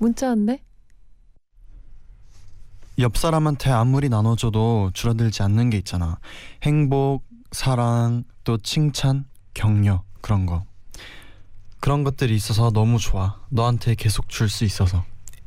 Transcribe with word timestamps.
문자인데? 0.00 0.62
옆 2.98 3.16
사람한테 3.16 3.70
아무리 3.70 4.08
나눠줘도 4.08 4.90
줄어들지 4.92 5.42
않는 5.42 5.70
게 5.70 5.78
있잖아. 5.78 6.18
행복, 6.62 7.24
사랑, 7.52 8.24
또 8.44 8.58
칭찬, 8.58 9.24
격려 9.54 10.02
그런 10.20 10.46
거. 10.46 10.64
그런 11.80 12.04
것들이 12.04 12.34
있어서 12.34 12.70
너무 12.70 12.98
좋아. 12.98 13.40
너한테 13.50 13.94
계속 13.94 14.28
줄 14.28 14.48
수 14.48 14.64
있어서. 14.64 15.04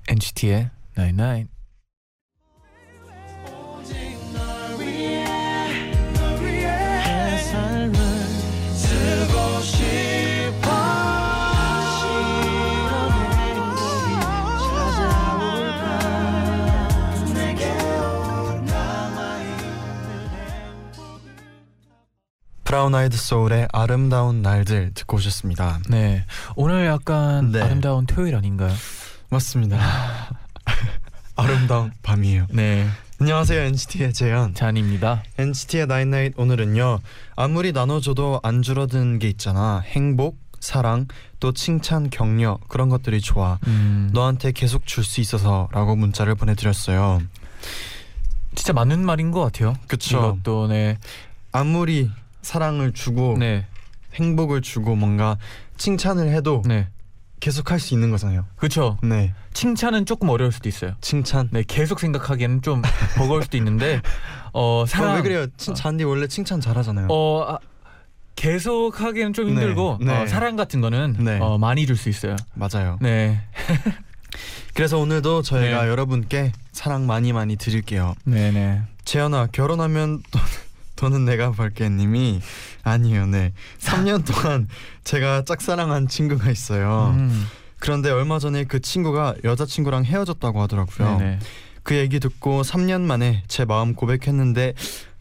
NCT의 0.07 0.71
99. 0.95 1.52
브라운 22.73 22.95
아이드 22.95 23.15
소울의 23.15 23.67
아름다운 23.71 24.41
날들 24.41 24.95
듣고 24.95 25.17
오셨습니다. 25.17 25.81
네. 25.89 26.25
오늘 26.55 26.87
약간 26.87 27.51
네. 27.51 27.61
아름다운 27.61 28.07
토요일 28.07 28.35
아닌가요? 28.35 28.73
맞습니다. 29.29 29.77
아름다운 31.37 31.91
밤이에요. 32.01 32.47
네. 32.49 32.87
안녕하세요 33.21 33.61
NCT의 33.61 34.13
재현. 34.13 34.55
쟈니입니다. 34.55 35.21
NCT의 35.37 35.85
night 35.85 36.09
night 36.09 36.33
오늘은요 36.35 36.97
아무리 37.35 37.73
나눠줘도 37.73 38.39
안 38.41 38.63
줄어든 38.63 39.19
게 39.19 39.29
있잖아 39.29 39.83
행복 39.85 40.39
사랑 40.59 41.05
또 41.39 41.51
칭찬 41.51 42.09
격려 42.09 42.57
그런 42.69 42.89
것들이 42.89 43.21
좋아 43.21 43.59
음, 43.67 44.09
너한테 44.13 44.51
계속 44.51 44.87
줄 44.87 45.03
수 45.03 45.21
있어서라고 45.21 45.95
문자를 45.95 46.33
보내드렸어요 46.33 47.21
진짜 48.55 48.73
맞는 48.73 49.05
말인 49.05 49.29
것 49.29 49.41
같아요. 49.41 49.75
그쵸 49.85 50.17
이것도 50.41 50.69
네. 50.69 50.97
아무리 51.51 52.09
사랑을 52.43 52.91
주고 52.93 53.35
네. 53.39 53.65
행복을 54.13 54.61
주고 54.61 54.95
뭔가 54.95 55.37
칭찬을 55.77 56.29
해도 56.29 56.61
네. 56.65 56.87
계속 57.39 57.71
할 57.71 57.79
수 57.79 57.93
있는 57.93 58.09
거잖아요 58.11 58.45
그렇죠. 58.55 58.97
네 59.01 59.33
칭찬은 59.53 60.05
조금 60.05 60.29
어려울 60.29 60.51
수도 60.51 60.69
있어요. 60.69 60.93
칭찬 61.01 61.49
네, 61.51 61.63
계속 61.67 61.99
생각하기에는 61.99 62.61
좀 62.61 62.81
버거울 63.17 63.43
수도 63.43 63.57
있는데 63.57 64.01
어, 64.53 64.85
사랑 64.87 65.11
아, 65.11 65.15
왜 65.15 65.21
그래요 65.23 65.47
칭, 65.57 65.73
잔디 65.73 66.03
원래 66.03 66.27
칭찬 66.27 66.61
잘하잖아요 66.61 67.07
어, 67.09 67.45
아, 67.53 67.57
계속 68.35 69.01
하기에는 69.01 69.33
좀 69.33 69.45
네, 69.45 69.51
힘들고 69.51 69.97
네. 70.01 70.21
어, 70.23 70.27
사랑 70.27 70.55
같은 70.55 70.79
거는 70.81 71.17
네. 71.19 71.39
어, 71.41 71.57
많이 71.57 71.85
줄 71.85 71.97
수 71.97 72.07
있어요. 72.09 72.35
맞아요 72.53 72.97
네. 73.01 73.41
그래서 74.73 74.97
오늘도 74.97 75.41
저희가 75.43 75.83
네. 75.83 75.89
여러분께 75.89 76.51
사랑 76.71 77.05
많이 77.05 77.33
많이 77.33 77.55
드릴게요 77.55 78.15
네, 78.25 78.51
네. 78.51 78.81
재현아 79.05 79.47
결혼하면 79.51 80.23
돈, 80.31 80.41
돈은 81.03 81.25
내가 81.25 81.51
벌게 81.51 81.89
님이 81.89 82.39
아니에요 82.83 83.25
네. 83.25 83.51
3년 83.79 84.23
동안 84.25 84.69
제가 85.03 85.43
짝사랑한 85.43 86.07
친구가 86.07 86.49
있어요. 86.49 87.13
음, 87.15 87.45
그런데 87.79 88.09
얼마 88.09 88.39
전에 88.39 88.63
그 88.63 88.79
친구가 88.79 89.35
여자친구랑 89.43 90.05
헤어졌다고 90.05 90.61
하더라고요. 90.61 91.17
네, 91.17 91.25
네. 91.25 91.39
그 91.83 91.95
얘기 91.95 92.21
듣고 92.21 92.61
3년 92.61 93.01
만에 93.01 93.43
제 93.49 93.65
마음 93.65 93.93
고백했는데 93.93 94.73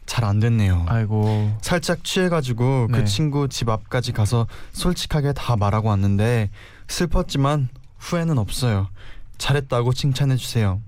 잘 0.05 0.23
안 0.23 0.39
됐네요. 0.39 0.85
아이고. 0.87 1.57
살짝 1.61 2.03
취해가지고 2.03 2.87
네. 2.91 2.99
그 2.99 3.05
친구 3.05 3.49
집 3.49 3.67
앞까지 3.69 4.13
가서 4.13 4.47
솔직하게 4.71 5.33
다 5.33 5.57
말하고 5.57 5.89
왔는데 5.89 6.49
슬펐지만 6.87 7.69
후회는 7.99 8.37
없어요. 8.37 8.87
잘했다고 9.37 9.93
칭찬해 9.93 10.37
주세요. 10.37 10.81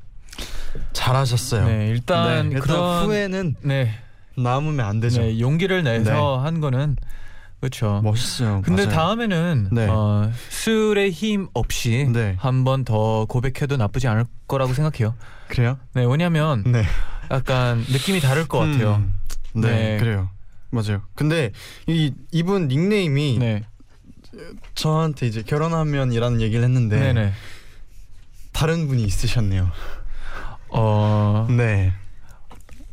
잘하셨어요. 0.94 1.66
네, 1.66 1.88
일단 1.88 2.50
네, 2.50 2.56
일단 2.56 2.62
그런 2.62 3.06
후회는 3.06 3.56
네, 3.62 3.98
남으면 4.38 4.86
안 4.86 5.00
되죠. 5.00 5.22
네, 5.22 5.40
용기를 5.40 5.84
내서 5.84 6.38
한 6.40 6.60
거는 6.60 6.98
그렇죠. 7.60 8.02
멋있어요. 8.04 8.62
근데 8.64 8.86
맞아요. 8.86 8.96
다음에는 8.96 9.70
네. 9.72 9.88
어, 9.90 10.32
술의 10.50 11.12
힘 11.12 11.48
없이 11.54 12.08
네. 12.12 12.36
한번 12.38 12.84
더 12.84 13.26
고백해도 13.26 13.78
나쁘지 13.78 14.08
않을 14.08 14.26
거라고 14.48 14.74
생각해요. 14.74 15.16
그래요? 15.48 15.78
네, 15.94 16.06
왜냐하면 16.06 16.64
네. 16.66 16.84
약간 17.32 17.80
느낌이 17.90 18.20
다를 18.20 18.48
것 18.48 18.60
같아요. 18.60 18.96
음, 18.96 19.14
네, 19.54 19.70
네. 19.70 19.98
그래요. 19.98 20.30
맞아요. 20.70 21.02
근데 21.16 21.52
이 21.88 22.14
이분 22.32 22.68
닉네임이 22.68 23.40
네, 23.40 23.64
저한테 24.76 25.26
이제 25.28 25.42
결혼하면이라는 25.42 26.42
얘기를 26.42 26.64
했는데 26.64 27.00
네, 27.00 27.14
네. 27.14 27.34
다른 28.52 28.88
분이 28.88 29.04
있으셨네요. 29.04 29.72
어, 30.70 31.48
네. 31.50 31.94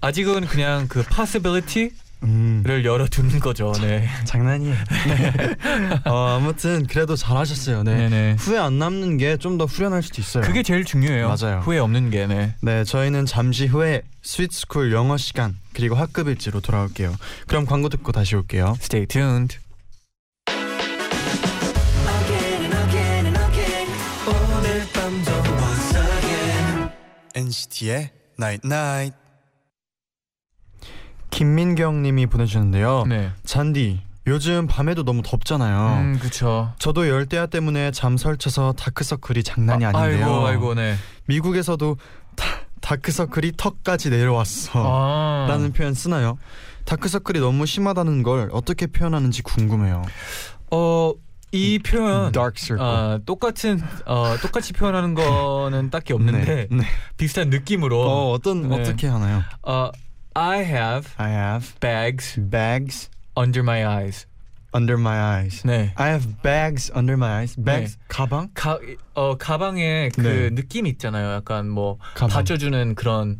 아직은 0.02 0.46
그냥 0.46 0.88
그 0.88 1.02
possibility를 1.04 1.90
음, 2.24 2.62
열어두는 2.66 3.38
거죠. 3.40 3.72
네, 3.80 4.08
장난이에요. 4.24 4.74
네. 5.06 5.56
어, 6.10 6.36
아무튼 6.38 6.86
그래도 6.86 7.16
잘하셨어요. 7.16 7.82
네. 7.84 7.94
네, 7.96 8.08
네. 8.08 8.36
후회 8.38 8.58
안 8.58 8.78
남는 8.78 9.16
게 9.18 9.36
좀 9.38 9.58
더 9.58 9.64
후련할 9.64 10.02
수도 10.02 10.20
있어요. 10.20 10.44
그게 10.44 10.62
제일 10.62 10.84
중요해요. 10.84 11.28
맞아요. 11.28 11.60
후회 11.60 11.78
없는 11.78 12.10
게. 12.10 12.26
네. 12.26 12.54
네, 12.60 12.84
저희는 12.84 13.26
잠시 13.26 13.66
후에 13.66 14.02
sweet 14.22 14.54
school 14.54 14.92
영어 14.92 15.16
시간 15.16 15.56
그리고 15.72 15.94
학급 15.94 16.28
일지로 16.28 16.60
돌아올게요. 16.60 17.14
그럼 17.46 17.64
광고 17.66 17.88
듣고 17.88 18.12
다시 18.12 18.34
올게요. 18.36 18.76
Stay 18.80 19.06
tuned. 19.06 19.58
NCT의 27.34 28.10
Night 28.38 28.66
Night. 28.66 29.16
김민경 31.32 32.02
님이 32.02 32.26
보내주셨는데요. 32.26 33.06
네. 33.08 33.30
잔디, 33.44 34.00
요즘 34.28 34.68
밤에도 34.68 35.02
너무 35.02 35.22
덥잖아요. 35.24 36.00
음, 36.00 36.18
그렇죠. 36.18 36.72
저도 36.78 37.08
열대야 37.08 37.46
때문에 37.46 37.90
잠 37.90 38.16
설쳐서 38.16 38.74
다크서클이 38.74 39.42
장난이 39.42 39.84
아, 39.84 39.90
닌데요 39.90 40.26
아이고, 40.26 40.46
아이고, 40.46 40.74
네. 40.74 40.94
미국에서도 41.26 41.96
다, 42.36 42.46
다크서클이 42.80 43.52
턱까지 43.56 44.10
내려왔어. 44.10 44.70
아, 44.74 45.46
라는 45.48 45.72
표현 45.72 45.94
쓰나요? 45.94 46.38
다크서클이 46.84 47.40
너무 47.40 47.66
심하다는 47.66 48.22
걸 48.22 48.50
어떻게 48.52 48.86
표현하는지 48.86 49.42
궁금해요. 49.42 50.02
어, 50.70 51.12
이 51.52 51.78
표현. 51.78 52.32
아, 52.80 53.18
똑같은 53.26 53.80
어, 54.06 54.36
똑같이 54.40 54.72
표현하는 54.72 55.14
거는 55.14 55.90
딱히 55.90 56.12
없는데 56.14 56.68
네, 56.70 56.76
네. 56.76 56.84
비슷한 57.16 57.50
느낌으로 57.50 58.00
어, 58.00 58.32
어떤 58.32 58.68
네. 58.68 58.80
어떻게 58.80 59.06
하나요? 59.06 59.42
어, 59.62 59.90
I 60.34 60.64
have 60.64 61.14
I 61.18 61.28
have 61.30 61.78
bags 61.80 62.36
bags 62.38 63.10
under 63.36 63.62
my 63.62 63.86
eyes. 63.86 64.26
under 64.74 64.96
my 64.96 65.20
eyes. 65.20 65.62
네. 65.64 65.92
I 65.96 66.08
have 66.08 66.40
bags 66.42 66.90
under 66.96 67.14
my 67.16 67.40
eyes. 67.40 67.56
bags 67.60 67.98
가방? 68.08 68.48
가, 68.54 68.78
어, 69.14 69.36
가방에 69.36 70.08
그 70.14 70.20
네. 70.20 70.50
느낌 70.50 70.86
있잖아요. 70.86 71.34
약간 71.34 71.68
뭐 71.68 71.98
가방. 72.14 72.28
받쳐주는 72.36 72.94
그런 72.94 73.38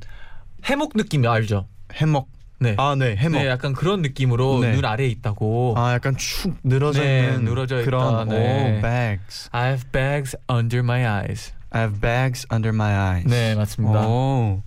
해목 0.64 0.94
느낌 0.94 1.26
알죠? 1.26 1.66
해먹. 1.94 2.28
네. 2.58 2.76
아, 2.78 2.94
네, 2.96 3.16
해먹. 3.16 3.42
네, 3.42 3.48
약간 3.48 3.72
그런 3.72 4.02
느낌으로 4.02 4.60
네. 4.60 4.72
눈 4.72 4.84
아래에 4.84 5.08
있다고. 5.08 5.74
아, 5.76 5.94
약간 5.94 6.16
축 6.16 6.54
늘어져 6.62 7.02
네, 7.02 7.24
있는 7.24 7.44
늘어져 7.44 7.82
그런 7.82 8.12
있다, 8.12 8.24
네. 8.26 8.78
오, 8.78 8.80
bags. 8.82 9.48
I 9.52 9.68
have 9.68 9.90
bags 9.90 10.36
under 10.48 10.80
my 10.80 11.04
eyes. 11.04 11.52
I 11.70 11.80
have 11.80 12.00
bags 12.00 12.46
under 12.52 12.72
my 12.72 12.92
eyes. 12.92 13.26
네, 13.26 13.54
맞습니다. 13.56 14.06
오. 14.06 14.62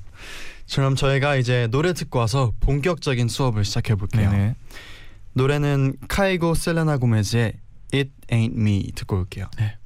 그럼 0.73 0.95
저희가 0.95 1.35
이제 1.35 1.67
노래 1.67 1.93
듣고 1.93 2.19
와서 2.19 2.53
본격적인 2.59 3.27
수업을 3.27 3.63
시작해 3.65 3.95
볼게요. 3.95 4.29
네네. 4.31 4.55
노래는 5.33 5.97
카이고 6.07 6.53
셀레나 6.53 6.97
고메즈의 6.97 7.53
It 7.93 8.11
Ain't 8.27 8.57
Me 8.57 8.91
듣고 8.95 9.17
올게요. 9.17 9.47
네. 9.57 9.77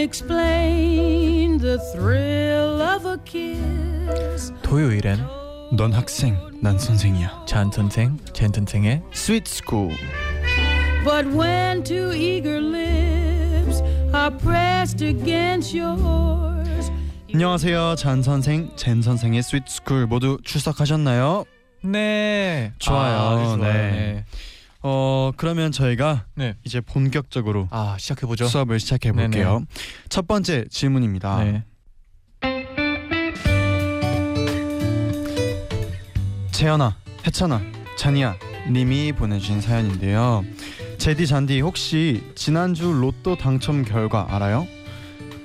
Explain 0.00 1.58
the 1.58 1.78
thrill 1.92 2.80
of 2.80 3.06
a 3.06 3.16
kiss. 3.24 4.52
토요일엔 4.62 5.18
넌 5.72 5.92
학생, 5.92 6.36
난 6.62 6.78
선생이야. 6.78 7.44
쟌 7.46 7.70
선생, 7.70 8.18
잰 8.32 8.52
선생의 8.52 9.02
sweet 9.12 9.46
school. 9.46 9.90
But 11.04 11.28
when 11.28 11.84
two 11.84 12.12
eager 12.12 12.60
lips 12.60 13.82
are 14.12 14.36
pressed 14.36 15.04
against 15.04 15.76
yours, 15.76 16.90
안녕하세요, 17.32 17.94
쟌 17.96 18.22
선생, 18.22 18.70
잰 18.76 19.02
선생의 19.02 19.42
sweet 19.42 19.68
school 19.68 20.06
모두 20.06 20.38
출석하셨나요? 20.44 21.44
네 21.84 22.72
좋아요. 22.78 23.16
아, 23.16 23.32
아주 23.32 23.56
좋아요. 23.56 23.72
네. 23.72 24.24
네. 24.82 24.88
어 24.88 25.32
그러면 25.36 25.72
저희가 25.72 26.26
네. 26.34 26.54
이제 26.64 26.80
본격적으로 26.80 27.68
아 27.70 27.96
시작해 27.98 28.26
보죠. 28.26 28.46
수업을 28.46 28.80
시작해 28.80 29.12
볼게요. 29.12 29.64
첫 30.08 30.26
번째 30.26 30.64
질문입니다. 30.70 31.44
네. 31.44 31.64
채연아, 36.50 36.96
해찬아, 37.26 37.62
잔이야 37.96 38.36
님이 38.70 39.12
보내주신 39.12 39.60
사연인데요. 39.60 40.44
제디 40.98 41.26
잔디 41.26 41.60
혹시 41.60 42.22
지난주 42.34 42.92
로또 42.92 43.36
당첨 43.36 43.84
결과 43.84 44.26
알아요? 44.28 44.66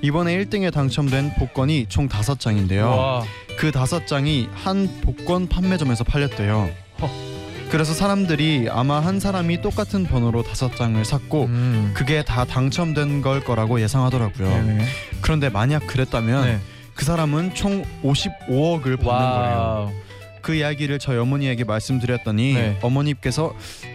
이번에 0.02 0.36
1등에 0.36 0.72
당첨된 0.72 1.34
복권이 1.38 1.86
총 1.88 2.08
5장인데요. 2.08 2.84
와. 2.84 3.24
그 3.58 3.70
5장이 3.70 4.50
한 4.52 5.00
복권 5.00 5.48
판매점에서 5.48 6.04
팔렸대요. 6.04 6.70
허. 7.00 7.35
그래서 7.70 7.92
사람들이 7.92 8.68
아마 8.70 9.00
한 9.00 9.18
사람이 9.18 9.60
똑같은 9.60 10.04
번호로 10.04 10.42
5장을 10.44 11.02
샀고 11.04 11.44
음. 11.46 11.90
그게 11.94 12.22
다 12.22 12.44
당첨된 12.44 13.22
걸 13.22 13.42
거라고 13.42 13.80
예상하더라고요. 13.80 14.48
네네. 14.48 14.84
그런데 15.20 15.48
만약 15.48 15.86
그랬다면 15.86 16.44
네. 16.44 16.58
그 16.94 17.04
사람은 17.04 17.54
총 17.54 17.84
55억을 18.02 18.96
받는. 18.98 19.06
와우. 19.06 19.92
그 20.40 20.54
이야기를 20.54 21.00
저희 21.00 21.18
어머니에게 21.18 21.64
말씀드렸더니 21.64 22.54
네. 22.54 22.78
어머니께서 22.80 23.52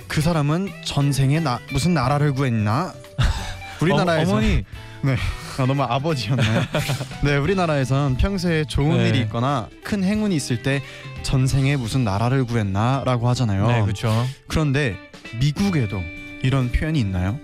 그 0.10 0.20
사람은 0.20 0.70
전생에 0.84 1.40
나 1.40 1.60
무슨 1.72 1.94
나라를 1.94 2.34
구했나? 2.34 2.94
우리나라에서 3.82 4.34
어, 4.34 4.38
어머니 4.38 4.66
아, 5.58 5.66
너무 5.66 5.84
아버지였나요? 5.84 6.64
네, 7.24 7.38
우리나라에선 7.38 8.18
평소에 8.18 8.66
좋은 8.66 8.98
네. 8.98 9.10
일이 9.10 9.20
있거나 9.22 9.68
큰 9.84 10.04
행운이 10.04 10.36
있을 10.36 10.64
때 10.64 10.82
전생에 11.24 11.76
무슨 11.78 12.04
나라를 12.04 12.46
구했나라고 12.46 13.28
하잖아요. 13.30 13.68
네 13.68 13.82
그렇죠. 13.82 14.12
그런데 14.48 14.98
미국에도 15.40 16.02
이런 16.44 16.72
표현이 16.72 17.00
있나요? 17.00 17.40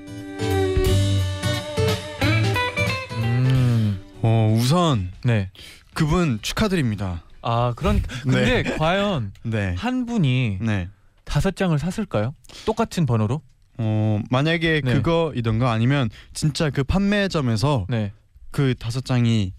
음. 3.11 4.01
어, 4.21 4.55
우선 4.57 5.11
네. 5.23 5.51
그분 5.93 6.39
축하드립니다. 6.41 7.23
아 7.41 7.73
그런 7.75 8.01
근데 8.23 8.63
과연 8.63 9.31
네. 9.43 9.75
한 9.77 10.05
분이 10.05 10.59
네. 10.61 10.89
다섯 11.23 11.55
장을 11.55 11.77
샀을까요? 11.77 12.33
똑같은 12.65 13.05
번호로? 13.05 13.41
어, 13.77 14.19
만약에 14.29 14.81
네. 14.83 14.93
그거이던가 14.93 15.71
아니면 15.71 16.09
진짜 16.33 16.69
그 16.69 16.83
판매점에서 16.83 17.85
네. 17.89 18.11
그 18.51 18.73
다섯 18.75 19.05
장이 19.05 19.53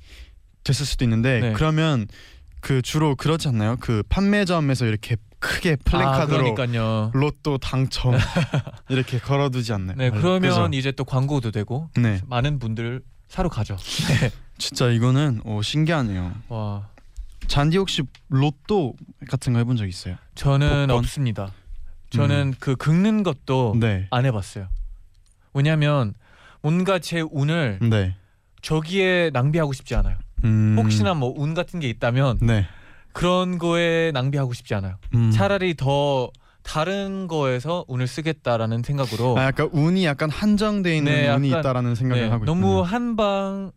됐을 0.64 0.86
수도 0.86 1.04
있는데 1.04 1.40
네. 1.40 1.52
그러면 1.52 2.06
그 2.60 2.82
주로 2.82 3.14
그렇지 3.14 3.48
않나요? 3.48 3.76
그 3.80 4.02
판매점에서 4.08 4.86
이렇게 4.86 5.16
크게 5.38 5.76
플래카드로 5.84 6.56
아. 6.58 7.10
로또 7.14 7.58
당첨 7.58 8.14
이렇게 8.90 9.18
걸어두지 9.18 9.72
않나요? 9.72 9.96
네 9.96 10.10
그러면 10.10 10.40
그죠? 10.40 10.68
이제 10.72 10.90
또 10.90 11.04
광고도 11.04 11.52
되고 11.52 11.88
네 11.96 12.20
많은 12.26 12.58
분들 12.58 13.02
사러 13.28 13.48
가죠. 13.48 13.76
진짜 14.58 14.90
이거는 14.90 15.40
오, 15.44 15.62
신기하네요. 15.62 16.34
와 16.48 16.88
잔디 17.46 17.78
혹시 17.78 18.02
로또 18.28 18.94
같은 19.28 19.52
거 19.52 19.60
해본 19.60 19.76
적 19.76 19.86
있어요? 19.86 20.16
저는 20.34 20.88
복권? 20.88 20.90
없습니다. 20.98 21.52
저는 22.10 22.54
그 22.58 22.74
긁는 22.76 23.22
것도 23.22 23.76
네. 23.78 24.06
안 24.10 24.24
해봤어요. 24.24 24.68
왜냐하면 25.54 26.14
뭔가 26.62 26.98
제 26.98 27.20
운을 27.20 27.78
네. 27.82 28.14
저기에 28.62 29.30
낭비하고 29.32 29.72
싶지 29.72 29.94
않아요. 29.94 30.16
음, 30.44 30.76
혹시나 30.78 31.14
뭐 31.14 31.30
운 31.36 31.54
같은 31.54 31.80
게 31.80 31.88
있다면 31.88 32.38
네. 32.42 32.66
그런 33.12 33.58
거에 33.58 34.10
낭비하고 34.12 34.52
싶지 34.52 34.74
않아요. 34.74 34.96
음. 35.14 35.30
차라리 35.30 35.74
더 35.74 36.30
다른 36.62 37.26
거에서 37.28 37.84
운을 37.88 38.06
쓰겠다라는 38.06 38.82
생각으로 38.82 39.38
아, 39.38 39.44
약간 39.44 39.68
운이 39.72 40.04
약간 40.04 40.28
한정돼 40.30 40.96
있는 40.98 41.12
네, 41.12 41.28
운이 41.34 41.50
약간- 41.50 41.60
있다라는 41.60 41.94
생각을 41.94 42.22
네, 42.24 42.28
하고 42.30 42.44
너무 42.44 42.66
있군요. 42.68 42.82
한 42.82 43.16
방은 43.16 43.72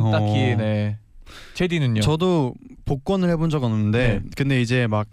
어. 0.00 0.10
딱히 0.12 0.32
네. 0.56 0.98
제디는요. 1.54 2.00
저도 2.02 2.54
복권을 2.84 3.28
해본 3.30 3.48
적 3.50 3.64
없는데 3.64 4.08
네. 4.08 4.20
근데 4.36 4.60
이제 4.60 4.86
막 4.86 5.06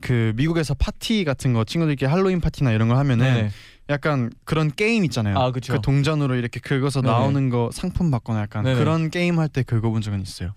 그 0.00 0.32
미국에서 0.36 0.74
파티 0.74 1.24
같은 1.24 1.52
거 1.52 1.64
친구들끼리 1.64 2.10
할로윈 2.10 2.40
파티나 2.40 2.72
이런 2.72 2.88
거 2.88 2.96
하면은 2.98 3.34
네. 3.34 3.50
약간 3.90 4.30
그런 4.44 4.70
게임 4.74 5.04
있잖아요. 5.04 5.36
아, 5.38 5.50
그쵸. 5.52 5.72
그 5.74 5.80
동전으로 5.80 6.34
이렇게 6.36 6.60
긁어서 6.60 7.00
네네. 7.02 7.12
나오는 7.12 7.50
거 7.50 7.70
상품 7.72 8.10
받거나 8.10 8.40
약간 8.42 8.64
네네. 8.64 8.78
그런 8.78 9.10
게임 9.10 9.38
할 9.38 9.48
때 9.48 9.62
긁어본 9.62 10.02
적은 10.02 10.22
있어요. 10.22 10.54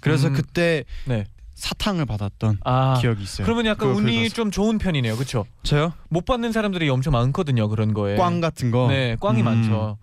그래서 0.00 0.28
음. 0.28 0.32
그때 0.34 0.84
네. 1.04 1.24
사탕을 1.54 2.04
받았던 2.06 2.58
아 2.64 2.98
기억이 3.00 3.22
있어요. 3.22 3.44
그러면 3.44 3.66
약간 3.66 3.90
운이 3.90 4.16
긁어서. 4.24 4.34
좀 4.34 4.50
좋은 4.50 4.78
편이네요. 4.78 5.14
그렇죠? 5.14 5.46
저요? 5.62 5.92
못 6.08 6.24
받는 6.24 6.50
사람들이 6.52 6.88
엄청 6.90 7.12
많거든요. 7.12 7.68
그런 7.68 7.94
거에. 7.94 8.16
꽝 8.16 8.40
같은 8.40 8.70
거. 8.70 8.88
네, 8.88 9.16
꽝이 9.20 9.42
음. 9.42 9.44
많죠. 9.44 9.96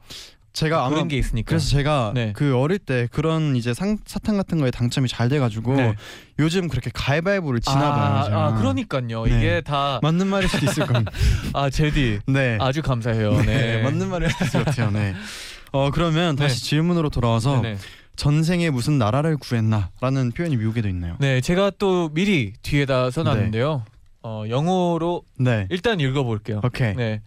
제가 0.54 0.82
아마 0.86 0.90
그런 0.96 1.08
게 1.08 1.18
있으니까. 1.18 1.48
그래서 1.48 1.70
제가 1.70 2.12
네. 2.14 2.34
그 2.36 2.58
어릴 2.58 2.78
때 2.78 3.08
그런 3.12 3.56
이제 3.56 3.74
상, 3.74 3.98
사탕 4.06 4.36
같은 4.38 4.60
거에 4.60 4.70
당첨이 4.72 5.08
잘 5.08 5.30
돼가지고 5.30 5.76
네. 5.76 5.96
요즘 6.40 6.68
그렇게 6.68 6.92
가위바위보를 6.94 7.62
지나 7.62 7.80
봐요. 7.80 8.16
아, 8.18 8.24
제가. 8.26 8.46
아, 8.46 8.56
그러니까요. 8.56 9.26
네. 9.26 9.38
이게 9.38 9.62
다 9.62 10.00
맞는 10.04 10.28
말일 10.28 10.50
수도 10.50 10.66
있을 10.66 10.86
겁니다. 10.86 11.12
아, 11.54 11.70
제디. 11.70 12.20
네. 12.28 12.58
아주 12.60 12.82
감사해요. 12.82 13.32
네. 13.42 13.46
네, 13.46 13.84
맞는 13.84 14.10
말일 14.10 14.30
수도 14.30 14.46
있을 14.46 14.64
것 14.64 14.66
같아요. 14.76 14.92
네. 14.92 15.14
어 15.72 15.90
그러면 15.90 16.36
네. 16.36 16.44
다시 16.44 16.64
질문으로 16.66 17.10
돌아와서 17.10 17.62
네, 17.62 17.74
네. 17.74 17.78
전생에 18.18 18.70
무슨 18.72 18.98
나라를 18.98 19.38
구했나라는 19.38 20.32
표현이 20.36 20.58
미국에도 20.58 20.90
있나요? 20.90 21.16
네, 21.20 21.40
제가 21.40 21.72
또 21.80 22.10
미리 22.10 22.54
뒤에다 22.62 23.10
써놨는데요. 23.10 23.86
어, 24.24 24.44
영어로 24.50 25.24
네. 25.40 25.68
일단 25.70 26.00
읽어볼게요. 26.02 26.60
오케이. 26.64 26.94
네, 26.94 27.22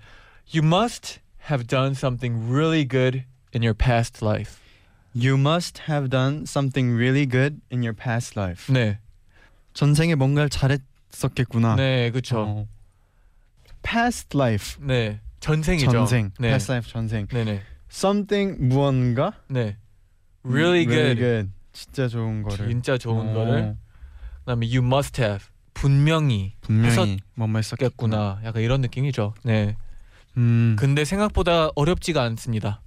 You 0.54 0.66
must 0.66 1.20
have 1.50 1.66
done 1.66 1.94
something 1.94 2.48
really 2.48 2.84
good 2.84 3.24
in 3.52 3.62
your 3.62 3.74
past 3.74 4.22
life. 4.22 4.60
You 5.14 5.36
must 5.36 5.82
have 5.86 6.08
done 6.10 6.46
something 6.46 6.96
really 6.96 7.26
good 7.26 7.60
in 7.70 7.82
your 7.82 7.94
past 7.94 8.36
life. 8.38 8.72
네, 8.72 8.98
전생에 9.74 10.14
뭔가를 10.14 10.48
잘했었겠구나. 10.48 11.76
네, 11.76 12.10
그렇죠. 12.10 12.40
어. 12.40 12.68
Past 13.82 14.36
life. 14.36 14.76
네, 14.80 15.20
전생이죠. 15.40 15.90
전생. 15.90 16.30
네, 16.38 16.48
Past 16.48 16.72
life 16.72 16.90
전생. 16.90 17.26
네, 17.28 17.44
네, 17.44 17.60
Something 17.90 18.68
무언가? 18.68 19.34
네. 19.48 19.76
Really 20.44 20.84
good. 20.84 21.50
진짜 21.72 22.08
좋은 22.08 22.42
거를. 22.42 22.68
진짜 22.68 22.98
좋은 22.98 23.28
어, 23.30 23.32
거를. 23.34 23.76
그다음에 24.40 24.66
You 24.66 24.84
must 24.84 25.20
have 25.20 25.46
분명히 25.74 26.54
분명히 26.60 27.18
뭐뭐 27.34 27.56
했었겠구나. 27.56 28.40
약간 28.44 28.62
이런 28.62 28.80
느낌이죠. 28.80 29.34
네. 29.42 29.76
음. 30.36 30.76
근데 30.78 31.04
생각보다 31.04 31.68
어렵지가 31.76 32.22
않습니다. 32.22 32.80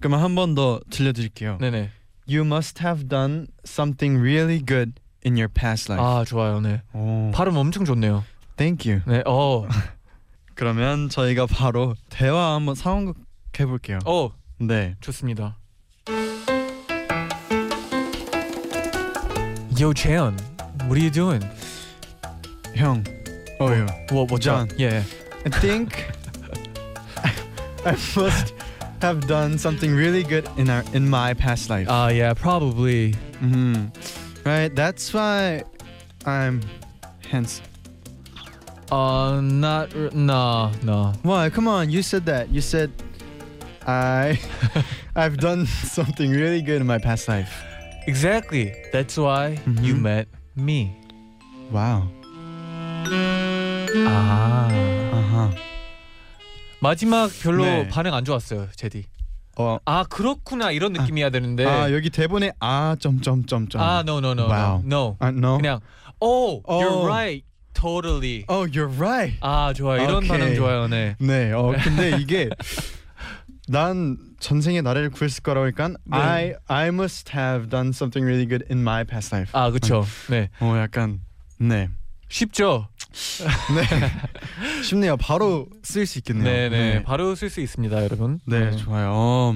그러면 0.00 0.20
한 0.20 0.34
번 0.34 0.54
더 0.54 0.80
들려드릴게요. 0.90 1.58
네네. 1.60 1.90
You 2.28 2.44
must 2.44 2.82
have 2.82 3.08
done 3.08 3.46
something 3.66 4.20
really 4.20 4.58
good 4.64 4.92
in 5.24 5.34
your 5.36 5.48
past 5.48 5.90
life. 5.92 6.04
아 6.04 6.24
좋아요. 6.24 6.60
네. 6.60 6.82
오. 6.92 7.30
발음 7.32 7.56
엄청 7.56 7.84
좋네요. 7.84 8.24
Thank 8.56 8.90
you. 8.90 9.02
네. 9.06 9.22
어. 9.26 9.66
그러면 10.54 11.08
저희가 11.08 11.46
바로 11.46 11.94
대화 12.10 12.54
한번 12.54 12.74
상황극 12.74 13.16
해볼게요. 13.58 13.98
어 14.06 14.30
네. 14.58 14.94
좋습니다. 15.00 15.56
Yo, 19.76 19.92
Cheon, 19.92 20.36
what 20.86 20.96
are 20.96 21.00
you 21.00 21.10
doing? 21.10 21.42
형. 22.76 23.02
어요. 23.60 23.86
What, 24.12 24.30
what's 24.30 24.44
John. 24.44 24.68
up? 24.70 24.78
Yeah. 24.78 25.02
I 25.44 25.50
think 25.60 25.90
I 27.86 27.92
must 28.16 28.54
have 29.02 29.26
done 29.26 29.58
something 29.58 29.94
really 29.94 30.22
good 30.22 30.48
in 30.56 30.70
our 30.70 30.82
in 30.94 31.06
my 31.06 31.34
past 31.34 31.68
life. 31.68 31.86
Ah, 31.90 32.06
uh, 32.06 32.08
yeah, 32.08 32.32
probably. 32.32 33.12
Mm-hmm. 33.44 33.92
Right. 34.48 34.74
That's 34.74 35.12
why 35.12 35.64
I'm 36.24 36.62
handsome. 37.28 37.66
Uh, 38.90 39.40
not 39.42 39.94
r- 39.94 40.08
no 40.14 40.72
no. 40.82 41.12
Why? 41.22 41.50
Come 41.50 41.68
on. 41.68 41.90
You 41.90 42.02
said 42.02 42.24
that. 42.24 42.48
You 42.48 42.62
said 42.62 42.90
I 43.86 44.40
I've 45.14 45.36
done 45.36 45.66
something 45.66 46.30
really 46.30 46.62
good 46.62 46.80
in 46.80 46.86
my 46.86 46.98
past 46.98 47.28
life. 47.28 47.52
Exactly. 48.06 48.72
That's 48.92 49.18
why 49.18 49.60
mm-hmm. 49.60 49.84
you 49.84 49.94
met 49.94 50.28
me. 50.56 50.96
Wow. 51.70 52.08
Ah. 54.08 54.72
Uh 55.12 55.20
huh. 55.20 55.73
마지막 56.88 57.30
별로 57.40 57.64
네. 57.64 57.88
반응 57.88 58.12
안 58.12 58.26
좋았어요, 58.26 58.68
제디. 58.76 59.04
어, 59.56 59.78
아 59.86 60.04
그렇구나 60.04 60.70
이런 60.70 60.92
느낌이야 60.92 61.30
되는데. 61.30 61.64
아 61.64 61.90
여기 61.94 62.10
대본에 62.10 62.52
아 62.60 62.94
점점점점. 63.00 63.80
아 63.80 64.00
no 64.00 64.18
no 64.18 64.32
no 64.32 64.42
Wow. 64.48 64.82
no 64.84 64.84
no. 64.84 65.16
아 65.18 65.28
no. 65.30 65.56
그냥 65.56 65.80
oh 66.20 66.60
you're 66.68 66.92
Oh. 66.92 67.06
right 67.06 67.42
totally. 67.72 68.44
Oh, 68.48 68.66
you're 68.70 68.92
right. 69.00 69.34
아 69.40 69.72
좋아요 69.72 70.02
이런 70.02 70.16
오케이. 70.16 70.28
반응 70.28 70.54
좋아요 70.56 70.86
네. 70.88 71.16
네. 71.20 71.52
어 71.52 71.72
근데 71.82 72.18
이게 72.20 72.50
난 73.66 74.18
전생에 74.38 74.82
나를 74.82 75.08
구했을 75.08 75.42
거라고 75.42 75.64
하니까 75.64 75.88
네. 75.88 75.96
I 76.18 76.54
I 76.66 76.88
must 76.88 77.32
have 77.34 77.70
done 77.70 77.88
something 77.94 78.26
really 78.26 78.46
good 78.46 78.66
in 78.70 78.82
my 78.82 79.04
past 79.04 79.34
life. 79.34 79.50
아 79.58 79.70
그렇죠. 79.70 80.04
네어 80.28 80.76
약간 80.78 81.20
네. 81.58 81.88
쉽죠. 82.28 82.88
네. 83.74 84.82
쉽네요. 84.82 85.16
바로 85.16 85.66
쓸 85.82 86.06
수 86.06 86.18
있겠네요. 86.18 86.44
네네 86.44 87.02
바로 87.04 87.34
쓸 87.34 87.48
수 87.50 87.60
있습니다 87.60 88.02
여러분. 88.02 88.40
네, 88.46 88.72
좋아요. 88.76 89.10
어, 89.12 89.54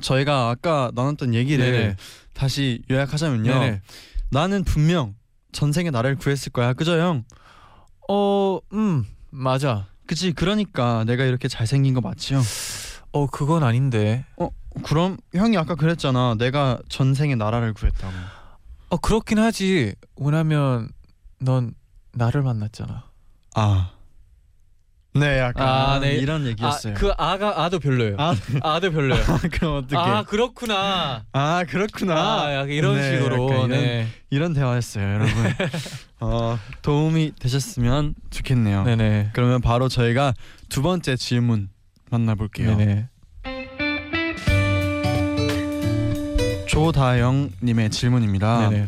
저희가 0.00 0.50
아까 0.50 0.90
나눴던 0.94 1.34
얘기를 1.34 1.64
네네. 1.64 1.96
다시 2.34 2.82
요약하자면요. 2.90 3.52
네네. 3.58 3.80
나는 4.30 4.64
분명 4.64 5.14
전생에 5.52 5.90
나를 5.90 6.16
구했을 6.16 6.52
거야. 6.52 6.72
그죠, 6.74 6.98
형? 6.98 7.24
어 8.08 8.60
음 8.72 9.04
맞아. 9.30 9.86
그치 10.06 10.32
그러니까 10.32 11.04
내가 11.04 11.24
이렇게 11.24 11.48
잘생긴 11.48 11.94
거 11.94 12.00
맞지요? 12.00 12.40
어 13.12 13.26
그건 13.26 13.62
아닌데. 13.64 14.24
그럼 14.84 15.16
형이 15.34 15.56
아까 15.56 15.74
그랬잖아 15.74 16.34
내가 16.38 16.78
전생에 16.90 17.34
나라를 17.34 17.72
구했다고 17.72 18.12
어 18.90 18.96
그렇긴 18.98 19.38
하지. 19.38 19.94
왜냐면 20.16 20.88
넌 21.40 21.72
나를 22.16 22.42
만났잖아. 22.42 23.04
아 23.54 23.90
네, 25.14 25.38
약간 25.38 25.66
아, 25.66 25.98
네. 25.98 26.16
이런 26.16 26.46
얘기였어요. 26.46 26.92
아 26.94 26.96
그 26.98 27.10
아가 27.16 27.62
아도 27.62 27.78
별로예요. 27.78 28.16
아, 28.18 28.34
아도 28.62 28.90
별로예요. 28.90 29.24
그럼 29.52 29.76
어떻게? 29.78 29.96
아 29.96 30.18
아, 30.18 30.22
그렇구나. 30.24 31.24
그렇구나. 31.66 32.14
아 32.42 32.54
약간 32.54 32.68
이런 32.70 32.96
네, 32.96 33.12
식으로. 33.18 33.44
약간 33.44 33.56
이런, 33.66 33.70
네. 33.70 34.08
이런 34.30 34.52
대화였어요, 34.52 35.04
여러분. 35.14 35.34
어, 36.20 36.58
도움이 36.82 37.32
되셨으면 37.38 38.14
좋겠네요. 38.30 38.84
네네. 38.84 39.30
그러면 39.32 39.60
바로 39.62 39.88
저희가 39.88 40.34
두 40.68 40.82
번째 40.82 41.16
질문 41.16 41.70
만나볼게요. 42.10 42.76
네네. 42.76 43.08
조다영님의 46.68 47.90
질문입니다. 47.90 48.68
네네. 48.68 48.86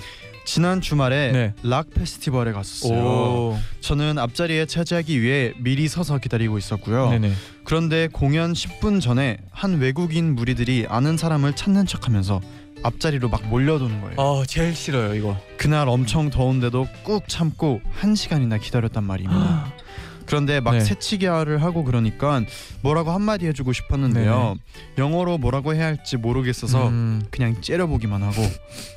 지난 0.48 0.80
주말에 0.80 1.30
네. 1.30 1.54
락 1.62 1.90
페스티벌에 1.92 2.52
갔었어요. 2.52 2.98
오. 2.98 3.58
저는 3.82 4.18
앞자리에 4.18 4.64
차지하기 4.64 5.20
위해 5.20 5.52
미리 5.58 5.88
서서 5.88 6.16
기다리고 6.16 6.56
있었고요. 6.56 7.10
네네. 7.10 7.32
그런데 7.64 8.08
공연 8.10 8.54
10분 8.54 9.02
전에 9.02 9.36
한 9.50 9.78
외국인 9.78 10.34
무리들이 10.34 10.86
아는 10.88 11.18
사람을 11.18 11.54
찾는 11.54 11.84
척하면서 11.84 12.40
앞자리로 12.82 13.28
막 13.28 13.46
몰려드는 13.46 14.00
거예요. 14.00 14.14
어 14.16 14.46
제일 14.46 14.74
싫어요 14.74 15.14
이거. 15.14 15.36
그날 15.58 15.86
엄청 15.86 16.30
더운데도 16.30 16.88
꾹 17.04 17.28
참고 17.28 17.82
한 17.92 18.14
시간이나 18.14 18.56
기다렸단 18.56 19.04
말입니다. 19.04 19.70
그런데 20.28 20.60
막 20.60 20.72
네. 20.72 20.80
새치기를 20.80 21.62
하고 21.62 21.84
그러니까 21.84 22.42
뭐라고 22.82 23.12
한마디 23.12 23.46
해주고 23.46 23.72
싶었는데요. 23.72 24.56
영어로 24.98 25.38
뭐라고 25.38 25.74
해야 25.74 25.86
할지 25.86 26.18
모르겠어서 26.18 26.88
음, 26.88 27.22
그냥 27.30 27.60
째려보기만 27.62 28.22
하고 28.22 28.42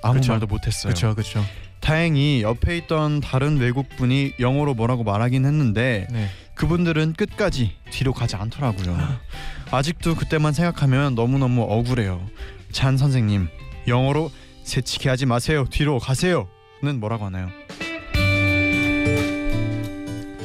아무 0.03 0.15
그쵸. 0.15 0.33
말도 0.33 0.47
못했어요. 0.47 0.91
그렇죠 0.93 1.15
그렇죠. 1.15 1.43
다행히 1.79 2.41
옆에 2.41 2.77
있던 2.77 3.21
다른 3.21 3.57
외국 3.57 3.87
분이 3.95 4.33
영어로 4.39 4.73
뭐라고 4.73 5.05
말하긴 5.05 5.45
했는데 5.45 6.05
네. 6.11 6.27
그분들은 6.53 7.13
끝까지 7.13 7.75
뒤로 7.91 8.13
가지 8.13 8.35
않더라고요. 8.35 8.97
아직도 9.71 10.15
그때만 10.15 10.51
생각하면 10.51 11.15
너무너무 11.15 11.63
억울해요. 11.63 12.27
잔 12.73 12.97
선생님, 12.97 13.47
영어로 13.87 14.31
새치기 14.63 15.07
하지 15.07 15.25
마세요. 15.25 15.65
뒤로 15.69 15.97
가세요.는 15.97 16.99
뭐라고 16.99 17.25
하나요? 17.25 17.49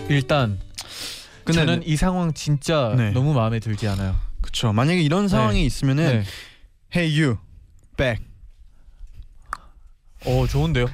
일단 0.09 0.59
근데 1.47 1.65
저는 1.65 1.87
이 1.87 1.97
상황 1.97 2.35
진짜 2.35 2.95
네. 2.97 3.11
너무 3.13 3.33
마음에 3.33 3.61
들지 3.61 3.87
않아요. 3.89 4.17
그쵸. 4.43 4.73
만약에 4.73 5.01
이런 5.01 5.29
상황이 5.29 5.65
있으면은 5.65 6.23
네. 6.23 6.25
Hey 6.95 7.23
you, 7.23 7.39
back 7.97 8.25
어 10.25 10.47
좋은데요. 10.47 10.87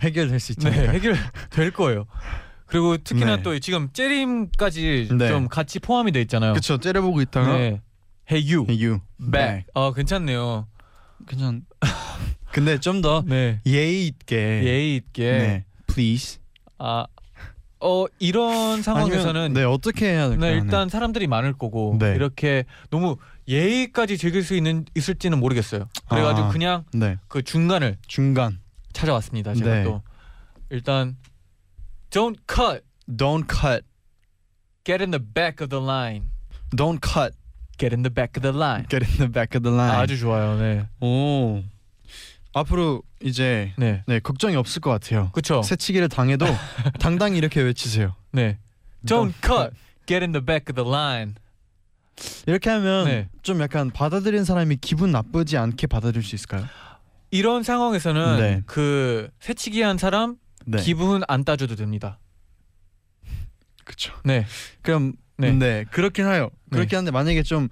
해결될 0.00 0.38
수네 0.40 0.54
있잖아요. 0.58 0.90
해결 0.92 1.16
될 1.50 1.70
거예요. 1.72 2.06
그리고 2.66 2.96
특히나 2.96 3.36
네. 3.36 3.42
또 3.42 3.58
지금 3.58 3.90
째림까지 3.92 5.08
네. 5.18 5.28
좀 5.28 5.48
같이 5.48 5.80
포함이 5.80 6.12
돼 6.12 6.20
있잖아요. 6.22 6.54
그쵸. 6.54 6.78
째려보고 6.78 7.20
있다가 7.20 7.56
네. 7.58 7.80
Hey 8.30 8.54
you 8.54 8.64
Hey 8.68 8.86
you, 8.86 9.00
back. 9.30 9.64
어 9.74 9.92
괜찮네요. 9.92 10.68
괜찮. 11.26 11.62
근데 12.52 12.78
좀더 12.78 13.24
네. 13.26 13.60
예의 13.66 14.06
있게. 14.06 14.36
예의 14.36 14.96
있게. 14.96 15.22
네. 15.22 15.64
Please. 15.88 16.38
아. 16.78 17.06
어 17.82 18.04
이런 18.18 18.82
상황에서는 18.82 19.40
아니면, 19.40 19.52
네 19.54 19.64
어떻게 19.64 20.06
해야 20.10 20.28
될까요? 20.28 20.50
네, 20.50 20.58
일단 20.58 20.88
사람들이 20.88 21.26
많을 21.26 21.54
거고 21.54 21.96
네. 21.98 22.14
이렇게 22.14 22.64
너무 22.90 23.16
예의까지 23.48 24.18
즐길 24.18 24.42
수 24.44 24.54
있는 24.54 24.84
있을지는 24.94 25.40
모르겠어요. 25.40 25.88
그래가지고 26.08 26.48
아. 26.48 26.50
그냥 26.50 26.84
네 26.92 27.16
그 27.28 27.42
중간을 27.42 27.96
중간. 28.06 28.58
찾아왔습니다. 28.92 29.54
제가 29.54 29.70
네. 29.70 29.84
또 29.84 30.02
일단 30.68 31.16
don't 32.10 32.36
cut, 32.48 32.82
Don't 33.08 33.46
cut. 33.48 33.82
get 34.84 35.02
in 35.02 35.10
the 35.10 35.22
back 35.24 35.62
of 35.64 35.68
the 35.70 35.82
line, 35.84 36.24
Don't 36.76 37.00
cut. 37.00 37.34
get 37.78 37.94
in 37.94 38.02
the 38.02 38.12
back 38.12 38.36
of 38.36 38.42
the 38.42 38.52
line. 38.56 38.84
Get 38.88 39.02
in 39.06 39.16
the 39.16 39.28
back 39.32 39.56
of 39.56 39.62
the 39.62 39.74
line. 39.74 39.96
아주 40.02 40.18
좋아요. 40.18 40.58
네, 40.58 40.86
오. 41.00 41.62
앞으로 42.52 43.02
이제 43.22 43.72
네, 43.76 44.02
네 44.06 44.18
걱정이 44.20 44.56
없을 44.56 44.80
것 44.80 44.90
같아요. 44.90 45.30
그렇죠. 45.32 45.62
새치기를 45.62 46.08
당해도 46.08 46.46
당당히 46.98 47.38
이렇게 47.38 47.60
외치세요. 47.60 48.14
네, 48.32 48.58
don't 49.04 49.32
cut, 49.42 49.74
get 50.06 50.22
in 50.22 50.32
the 50.32 50.44
back 50.44 50.66
of 50.70 50.74
the 50.74 50.88
line. 50.88 51.34
이렇게 52.46 52.68
하면 52.70 53.06
네. 53.06 53.28
좀 53.42 53.60
약간 53.60 53.90
받아들인 53.90 54.44
사람이 54.44 54.76
기분 54.76 55.10
나쁘지 55.10 55.56
않게 55.56 55.86
받아들일 55.86 56.22
수 56.22 56.34
있을까요? 56.34 56.66
이런 57.30 57.62
상황에서는 57.62 58.36
네. 58.38 58.62
그 58.66 59.30
새치기한 59.40 59.96
사람 59.96 60.36
네. 60.66 60.78
기분 60.82 61.22
안 61.28 61.44
따져도 61.44 61.76
됩니다. 61.76 62.18
그렇죠. 63.84 64.12
네, 64.24 64.44
그럼 64.82 65.14
네. 65.38 65.52
네, 65.52 65.84
그렇긴 65.90 66.26
해요. 66.26 66.50
네. 66.66 66.86
하는데 66.90 67.10
만약에 67.10 67.42
좀 67.42 67.68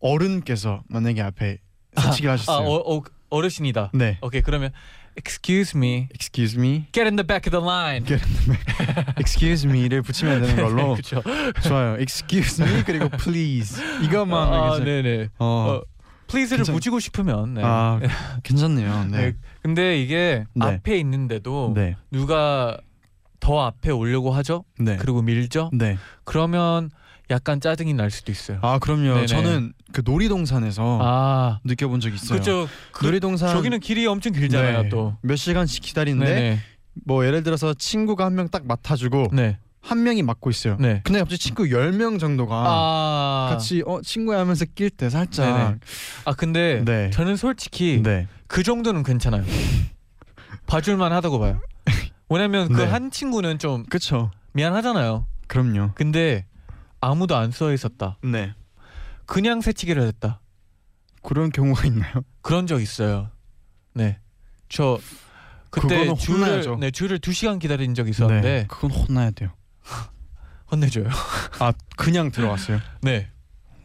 어른께서 0.00 0.82
만약에 0.88 1.22
앞에 1.22 1.58
새치기를 1.96 2.30
아 2.30 2.32
하셨어요. 2.34 2.66
어, 2.66 2.96
어, 2.96 3.02
어르신이다. 3.30 3.90
네. 3.94 4.18
오케이 4.22 4.40
그러면 4.42 4.70
excuse 5.16 5.76
me, 5.76 6.08
Excuse 6.14 6.58
me. 6.58 6.86
get 6.92 7.02
in 7.06 7.16
the 7.16 7.26
back 7.26 7.46
of 7.46 7.50
the 7.50 7.64
line. 7.64 8.04
Get 8.06 8.22
Excuse 9.18 9.68
me를 9.68 10.02
붙이면 10.02 10.42
되는 10.42 10.56
걸로 10.56 10.92
그렇죠. 10.94 11.22
좋아요. 11.62 11.96
Excuse 11.98 12.62
me 12.64 12.82
그리고 12.84 13.08
please 13.08 13.82
이것만 14.04 14.52
아, 14.52 14.64
알겠어요. 14.74 14.84
네네. 14.84 15.28
어, 15.38 15.44
어, 15.46 15.82
please를 16.28 16.64
괜찮- 16.64 16.74
붙이고 16.74 17.00
싶으면. 17.00 17.54
네. 17.54 17.62
아 17.64 18.00
괜찮네요. 18.42 19.04
네. 19.10 19.18
네. 19.18 19.34
근데 19.62 20.00
이게 20.00 20.44
네. 20.54 20.66
앞에 20.66 20.98
있는데도 20.98 21.72
네. 21.74 21.96
누가 22.10 22.76
더 23.40 23.64
앞에 23.64 23.90
오려고 23.90 24.32
하죠? 24.32 24.64
네. 24.78 24.96
그리고 24.96 25.22
밀죠? 25.22 25.70
네. 25.72 25.98
그러면 26.24 26.90
약간 27.30 27.60
짜증이 27.60 27.92
날 27.94 28.10
수도 28.10 28.30
있어요. 28.30 28.58
아 28.62 28.78
그럼요. 28.78 29.14
네네. 29.14 29.26
저는 29.26 29.72
그 29.92 30.02
놀이동산에서 30.04 30.98
아, 31.02 31.58
느껴본 31.64 32.00
적 32.00 32.14
있어요. 32.14 32.38
그죠. 32.38 32.68
그, 32.92 33.04
놀이동산 33.06 33.48
저기는 33.50 33.80
길이 33.80 34.06
엄청 34.06 34.32
길잖아요, 34.32 34.82
네, 34.84 34.88
또. 34.88 35.16
몇 35.22 35.36
시간씩 35.36 35.82
기다리는데 35.82 36.34
네네. 36.34 36.58
뭐 37.04 37.26
예를 37.26 37.42
들어서 37.42 37.74
친구가 37.74 38.24
한 38.26 38.34
명 38.34 38.48
딱 38.48 38.64
맡아주고 38.66 39.28
네. 39.32 39.58
한 39.80 40.02
명이 40.02 40.22
맡고 40.22 40.50
있어요. 40.50 40.76
네. 40.80 41.00
근데 41.04 41.18
갑자기 41.20 41.38
친구 41.38 41.64
10명 41.64 42.18
정도가 42.20 42.54
아, 42.66 43.46
같이 43.50 43.82
어 43.86 44.00
친구야 44.02 44.38
하면서 44.40 44.64
낄 44.74 44.90
때 44.90 45.10
살짝 45.10 45.46
네네. 45.56 45.76
아 46.26 46.32
근데 46.32 46.82
네. 46.84 47.10
저는 47.10 47.36
솔직히 47.36 48.00
네. 48.02 48.26
그 48.46 48.62
정도는 48.62 49.02
괜찮아요. 49.02 49.44
봐줄만 50.66 51.12
하다고 51.12 51.38
봐요. 51.38 51.60
왜냐면 52.28 52.68
그 52.72 52.80
네. 52.80 52.86
한 52.86 53.10
친구는 53.10 53.58
좀 53.58 53.84
그쵸 53.84 54.30
미안하잖아요. 54.52 55.26
그럼요. 55.46 55.90
근데 55.94 56.44
아무도 57.06 57.36
안 57.36 57.50
써 57.52 57.72
있었다. 57.72 58.18
네. 58.22 58.52
그냥 59.26 59.60
새치기를 59.60 60.02
했다. 60.02 60.40
그런 61.22 61.50
경우가 61.50 61.84
있나요? 61.86 62.12
그런 62.42 62.66
적 62.66 62.80
있어요. 62.80 63.30
네. 63.94 64.18
저 64.68 64.98
그때 65.70 66.12
줄을 66.16 66.40
혼나야죠. 66.48 66.76
네, 66.76 66.90
줄을 66.90 67.18
2시간 67.18 67.58
기다린 67.60 67.94
적이 67.94 68.10
있었는데 68.10 68.48
네. 68.48 68.64
그건 68.68 68.90
혼나야 68.90 69.30
돼요. 69.30 69.50
혼내줘요. 70.70 71.08
아 71.60 71.72
그냥 71.96 72.30
들어갔어요. 72.32 72.80
네. 73.02 73.30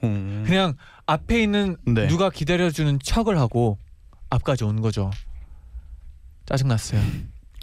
음. 0.03 0.43
그냥 0.47 0.73
앞에 1.05 1.41
있는 1.43 1.77
네. 1.85 2.07
누가 2.07 2.29
기다려주는 2.31 2.99
척을 3.03 3.37
하고 3.37 3.77
앞까지 4.31 4.63
온 4.63 4.81
거죠. 4.81 5.11
짜증 6.47 6.67
났어요. 6.69 7.01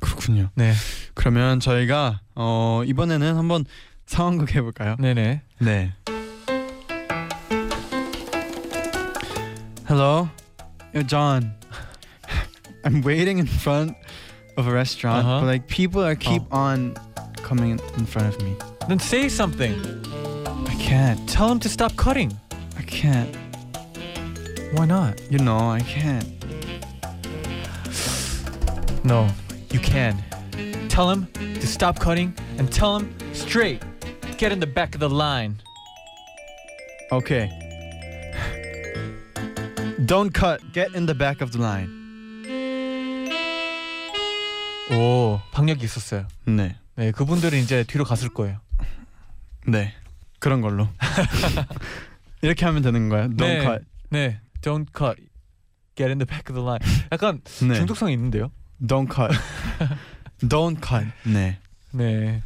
그렇군요. 0.01 0.51
네. 0.55 0.73
그러면 1.15 1.59
저희가 1.59 2.21
어 2.37 2.83
이번에는 2.87 3.37
한번 3.37 3.65
상황극 4.08 4.54
해볼까요? 4.56 4.96
네네. 5.00 5.42
네. 5.60 5.94
Hello, 9.88 10.30
Yo, 10.94 11.04
John. 11.04 11.54
I'm 12.86 13.02
waiting 13.02 13.38
in 13.40 13.46
front 13.48 13.96
of 14.58 14.68
a 14.68 14.72
restaurant, 14.72 15.26
Uh-huh. 15.26 15.42
but 15.42 15.48
like 15.48 15.68
people 15.68 16.02
are 16.04 16.16
keep 16.16 16.42
on 16.52 16.96
coming 17.44 17.80
in 17.98 18.06
front 18.06 18.28
of 18.34 18.42
me. 18.42 18.56
Then 18.88 19.00
say 19.00 19.30
something. 19.30 19.74
I 20.68 20.76
can't. 20.76 21.20
Tell 21.30 21.50
him 21.52 21.60
to 21.62 21.70
stop 21.70 21.96
cutting. 21.96 22.32
I 22.78 22.82
can't. 22.84 23.36
Why 24.74 24.86
not? 24.86 25.20
You 25.32 25.40
know, 25.40 25.58
I 25.70 25.82
can't. 25.82 26.26
No, 29.04 29.28
you 29.72 29.80
can. 29.80 30.18
Tell 30.90 31.10
him 31.10 31.28
to 31.34 31.68
stop 31.68 32.00
cutting 32.00 32.34
and 32.58 32.72
tell 32.72 32.98
him 32.98 33.14
straight. 33.34 33.82
Get 34.39 34.53
in 34.53 34.61
the 34.61 34.73
back 34.73 34.95
of 34.95 35.01
the 35.01 35.09
line. 35.09 35.57
Okay. 37.11 37.51
Don't 40.07 40.33
cut. 40.33 40.61
Get 40.73 40.95
in 40.95 41.07
the 41.07 41.15
back 41.19 41.43
of 41.43 41.51
the 41.51 41.61
line. 41.61 41.91
오, 44.93 45.41
박력이 45.51 45.85
있었어요. 45.85 46.29
네. 46.47 46.77
네, 46.95 47.11
그분들은 47.11 47.59
이제 47.59 47.83
뒤로 47.83 48.05
갔을 48.05 48.29
거예요. 48.29 48.61
네. 49.67 49.93
그런 50.39 50.61
걸로. 50.61 50.89
이렇게 52.41 52.65
하면 52.65 52.83
되는 52.83 53.09
거야. 53.09 53.27
Don't 53.27 53.37
네. 53.39 53.61
cut. 53.61 53.85
네, 54.11 54.41
don't 54.63 54.87
cut. 54.97 55.21
Get 55.97 56.11
in 56.11 56.19
the 56.19 56.27
back 56.27 56.45
of 56.49 56.55
the 56.55 56.65
line. 56.65 56.79
약간 57.11 57.41
네. 57.67 57.75
중독성이 57.75 58.13
있는데요. 58.13 58.53
Don't 58.81 59.13
cut. 59.13 59.37
Don't 60.43 60.81
cut. 60.81 61.09
네. 61.25 61.59
네. 61.91 62.43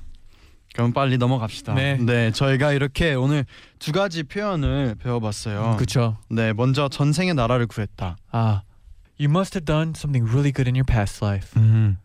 그럼 0.75 0.93
빨리 0.93 1.19
넘어갑시다. 1.19 1.75
네. 1.75 2.31
저희가 2.33 2.73
이렇게 2.73 3.15
오늘 3.15 3.45
두 3.79 3.93
가지 3.93 4.23
표현을 4.23 4.95
배워봤어요. 4.97 5.77
그렇죠. 5.77 6.17
네, 6.31 6.53
먼저 6.53 6.89
전생의 6.89 7.35
나라를 7.35 7.67
구했다. 7.67 8.17
아, 8.31 8.63
you 9.21 9.29
must 9.31 9.57
have 9.57 9.65
done 9.67 9.93
something 9.95 10.27
really 10.29 10.53
good 10.53 10.69
in 10.69 10.75
your 10.75 10.85
past 10.87 11.23
life. 11.25 11.59
음. 11.61 11.99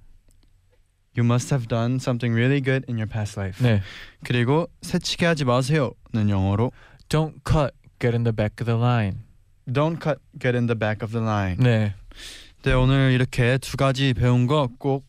You 1.18 1.26
must 1.26 1.52
have 1.54 1.68
done 1.68 1.96
something 1.96 2.36
really 2.36 2.62
good 2.62 2.86
in 2.90 2.98
your 3.00 3.10
past 3.10 3.40
life. 3.40 3.64
네, 3.64 3.82
그리고 4.24 4.68
새치기 4.82 5.26
하지 5.26 5.46
마세요는 5.46 6.30
영어로 6.30 6.72
don't 7.10 7.34
cut. 7.48 7.72
Get 8.00 8.14
in 8.16 8.24
the 8.24 8.36
back 8.36 8.62
of 8.62 8.66
the 8.66 8.78
line. 8.80 9.24
Don't 9.68 10.00
cut, 10.00 10.20
get 10.40 10.56
in 10.56 10.68
the 10.68 10.78
back 10.78 11.02
of 11.04 11.12
the 11.12 11.26
line. 11.26 11.58
네, 11.58 11.96
네, 12.62 12.74
오늘 12.74 13.12
이렇게 13.12 13.58
두 13.58 13.76
가지 13.78 14.14
배운 14.14 14.46
거 14.46 14.68
꼭 14.78 15.04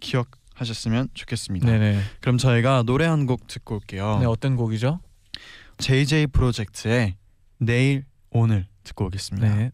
기억 0.00 0.30
하셨으면 0.54 1.08
좋겠습니다. 1.14 1.66
네, 1.66 1.78
네. 1.78 2.00
그럼 2.20 2.38
저희가 2.38 2.82
노래 2.84 3.04
한 3.06 3.26
곡 3.26 3.46
듣고 3.46 3.76
올게요. 3.76 4.18
네, 4.20 4.26
어떤 4.26 4.56
곡이죠? 4.56 5.00
JJ 5.78 6.28
프로젝트의 6.28 7.16
내일 7.58 8.04
오늘 8.30 8.66
듣고 8.84 9.06
오겠습니다. 9.06 9.54
네. 9.54 9.70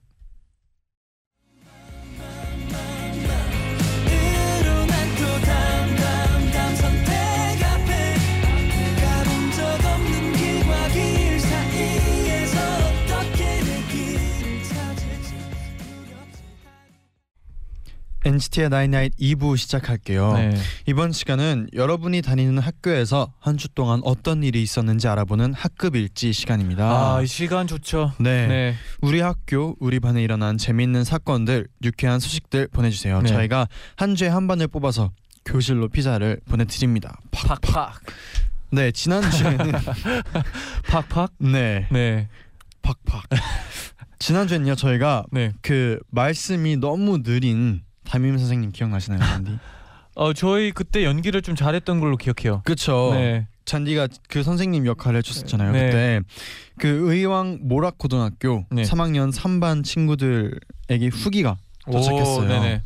NCT의 18.24 18.68
나인나잇 18.68 19.16
2부 19.16 19.56
시작할게요. 19.56 20.34
네. 20.34 20.54
이번 20.86 21.12
시간은 21.12 21.68
여러분이 21.74 22.20
다니는 22.22 22.58
학교에서 22.58 23.32
한 23.40 23.56
주 23.60 23.68
동안 23.68 24.00
어떤 24.04 24.42
일이 24.42 24.62
있었는지 24.62 25.06
알아보는 25.08 25.52
학급 25.52 25.94
일지 25.96 26.32
시간입니다. 26.32 27.16
아, 27.16 27.22
이 27.22 27.26
시간 27.26 27.66
좋죠. 27.66 28.12
네. 28.18 28.46
네. 28.46 28.74
우리 29.02 29.20
학교, 29.20 29.76
우리 29.80 30.00
반에 30.00 30.22
일어난 30.22 30.56
재미있는 30.56 31.04
사건들, 31.04 31.68
유쾌한 31.84 32.20
소식들 32.20 32.68
보내주세요. 32.68 33.20
네. 33.22 33.28
저희가 33.28 33.68
한 33.96 34.14
주에 34.14 34.28
한 34.28 34.46
반을 34.48 34.68
뽑아서 34.68 35.10
교실로 35.44 35.88
피자를 35.88 36.40
보내드립니다. 36.48 37.18
팍팍. 37.32 38.00
네, 38.72 38.92
지난주에는 38.92 39.72
팍팍. 40.88 41.32
네, 41.38 41.86
네. 41.90 42.28
팍팍. 42.82 43.24
지난주에는요 44.18 44.74
저희가 44.74 45.24
네. 45.32 45.52
그 45.62 45.98
말씀이 46.10 46.76
너무 46.76 47.22
느린 47.22 47.82
담임 48.10 48.36
선생님 48.36 48.72
기억나시나요, 48.72 49.20
잔디? 49.20 49.58
어, 50.16 50.32
저희 50.32 50.72
그때 50.72 51.04
연기를 51.04 51.42
좀 51.42 51.54
잘했던 51.54 52.00
걸로 52.00 52.16
기억해요. 52.16 52.62
그쵸. 52.64 53.12
네. 53.14 53.46
잔디가 53.64 54.08
그 54.28 54.42
선생님 54.42 54.84
역할을 54.84 55.18
해줬었잖아요. 55.18 55.70
네. 55.70 55.86
그때 55.86 56.20
그 56.78 57.12
의왕 57.12 57.60
모락 57.62 57.98
고등학교 57.98 58.66
네. 58.72 58.82
3학년 58.82 59.32
3반 59.32 59.84
친구들에게 59.84 61.06
후기가 61.12 61.56
도착했어요. 61.88 62.46
오, 62.46 62.48
네네. 62.48 62.82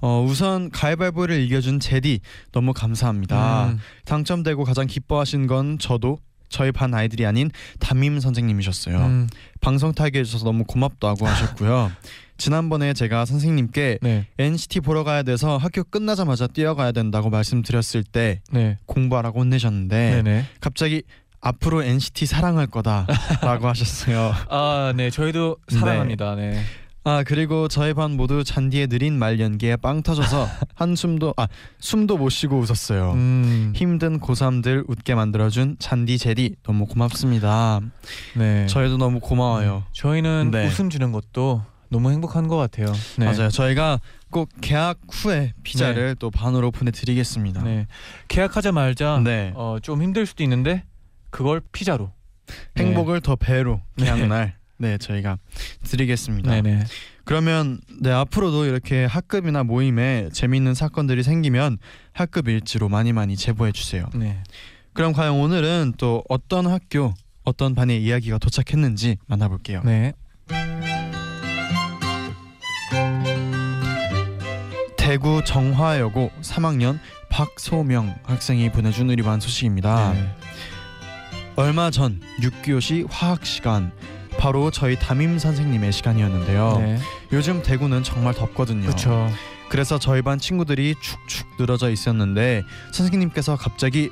어, 0.00 0.24
우선 0.26 0.70
가위바위보를 0.70 1.38
이겨준 1.40 1.78
제디 1.78 2.20
너무 2.52 2.72
감사합니다. 2.72 3.66
음, 3.66 3.78
당첨되고 4.06 4.64
가장 4.64 4.86
기뻐하신 4.86 5.46
건 5.46 5.78
저도 5.78 6.18
저희 6.48 6.72
반 6.72 6.94
아이들이 6.94 7.26
아닌 7.26 7.50
담임 7.78 8.20
선생님이셨어요. 8.20 8.96
음, 8.98 9.28
방송 9.60 9.92
타게 9.92 10.20
해주셔서 10.20 10.44
너무 10.46 10.64
고맙다고 10.64 11.26
하셨고요. 11.26 11.92
지난번에 12.38 12.92
제가 12.92 13.24
선생님께 13.24 13.98
네. 14.02 14.26
NCT 14.38 14.80
보러 14.80 15.04
가야 15.04 15.22
돼서 15.22 15.56
학교 15.56 15.82
끝나자마자 15.84 16.46
뛰어가야 16.46 16.92
된다고 16.92 17.30
말씀드렸을 17.30 18.04
때 18.04 18.40
네. 18.50 18.78
공부하라고 18.86 19.40
혼내셨는데 19.40 20.22
네네. 20.22 20.44
갑자기 20.60 21.02
앞으로 21.40 21.82
NCT 21.82 22.26
사랑할 22.26 22.66
거다라고 22.66 23.68
하셨어요. 23.68 24.32
아, 24.48 24.92
네. 24.96 25.10
저희도 25.10 25.56
사랑합니다. 25.68 26.34
네. 26.34 26.60
아 27.08 27.22
그리고 27.24 27.68
저희 27.68 27.94
반 27.94 28.16
모두 28.16 28.42
잔디의 28.42 28.88
느린 28.88 29.16
말 29.16 29.38
연기에 29.38 29.76
빵 29.76 30.02
터져서 30.02 30.48
한숨도 30.74 31.34
아 31.36 31.46
숨도 31.78 32.16
못 32.18 32.30
쉬고 32.30 32.58
웃었어요. 32.58 33.12
음. 33.12 33.72
힘든 33.76 34.18
고3들 34.18 34.84
웃게 34.88 35.14
만들어준 35.14 35.76
잔디 35.78 36.18
제디 36.18 36.56
너무 36.64 36.84
고맙습니다. 36.86 37.80
네. 38.34 38.66
저희도 38.66 38.96
너무 38.96 39.20
고마워요. 39.20 39.84
저희는 39.92 40.50
네. 40.50 40.66
웃음 40.66 40.90
주는 40.90 41.12
것도 41.12 41.62
너무 41.88 42.10
행복한 42.10 42.48
것 42.48 42.56
같아요. 42.56 42.92
네. 43.18 43.26
맞아요. 43.26 43.48
저희가 43.48 44.00
꼭 44.30 44.48
계약 44.60 44.98
후에 45.10 45.52
피자를 45.62 46.16
또 46.18 46.30
반으로 46.30 46.70
보내드리겠습니다. 46.70 47.62
네. 47.62 47.86
계약하자마자 48.28 49.20
네. 49.24 49.52
어, 49.54 49.78
좀 49.82 50.02
힘들 50.02 50.26
수도 50.26 50.42
있는데 50.42 50.84
그걸 51.30 51.60
피자로. 51.72 52.12
네. 52.74 52.84
행복을 52.84 53.20
더 53.20 53.36
배로 53.36 53.80
네. 53.96 54.04
계약 54.04 54.26
날 54.28 54.56
네 54.78 54.98
저희가 54.98 55.38
드리겠습니다. 55.84 56.50
네네. 56.50 56.84
그러면 57.24 57.80
네 58.00 58.12
앞으로도 58.12 58.66
이렇게 58.66 59.04
학급이나 59.04 59.64
모임에 59.64 60.28
재미있는 60.32 60.74
사건들이 60.74 61.22
생기면 61.22 61.78
학급 62.12 62.48
일지로 62.48 62.88
많이 62.88 63.12
많이 63.12 63.36
제보해 63.36 63.72
주세요. 63.72 64.08
네. 64.14 64.42
그럼 64.92 65.12
과연 65.12 65.34
오늘은 65.34 65.94
또 65.96 66.22
어떤 66.28 66.66
학교 66.66 67.14
어떤 67.44 67.74
반의 67.74 68.02
이야기가 68.02 68.38
도착했는지 68.38 69.16
만나볼게요. 69.26 69.82
네. 69.84 70.12
대구 75.06 75.40
정화여고 75.44 76.32
3학년 76.42 76.98
박소명 77.28 78.12
학생이 78.24 78.72
보내준 78.72 79.08
우리 79.08 79.22
반 79.22 79.38
소식입니다. 79.38 80.12
네. 80.12 80.36
얼마 81.54 81.92
전 81.92 82.20
6교시 82.42 83.06
화학 83.08 83.46
시간 83.46 83.92
바로 84.36 84.72
저희 84.72 84.98
담임 84.98 85.38
선생님의 85.38 85.92
시간이었는데요. 85.92 86.78
네. 86.80 86.98
요즘 87.30 87.62
대구는 87.62 88.02
정말 88.02 88.34
덥거든요. 88.34 88.80
그렇죠. 88.84 89.30
그래서 89.68 90.00
저희 90.00 90.22
반 90.22 90.40
친구들이 90.40 90.96
축축 91.00 91.46
늘어져 91.56 91.88
있었는데 91.90 92.64
선생님께서 92.90 93.54
갑자기 93.54 94.10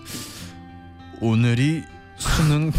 오늘이 1.21 1.83
수능 2.19 2.71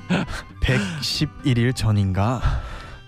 111일 0.64 1.76
전인가 1.76 2.40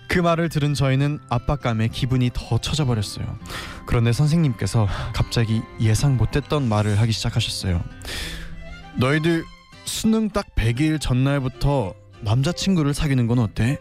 그 0.07 0.19
말을 0.19 0.49
들은 0.49 0.73
저희는 0.73 1.19
압박감에 1.29 1.89
기분이 1.89 2.31
더 2.33 2.57
처져 2.57 2.85
버렸어요. 2.85 3.37
그런데 3.85 4.13
선생님께서 4.13 4.87
갑자기 5.13 5.61
예상 5.79 6.17
못했던 6.17 6.67
말을 6.67 6.99
하기 7.01 7.11
시작하셨어요. 7.11 7.83
너희들 8.95 9.43
수능 9.85 10.29
딱 10.29 10.45
100일 10.55 10.99
전날부터 10.99 11.93
남자친구를 12.21 12.93
사귀는 12.93 13.27
건 13.27 13.39
어때? 13.39 13.79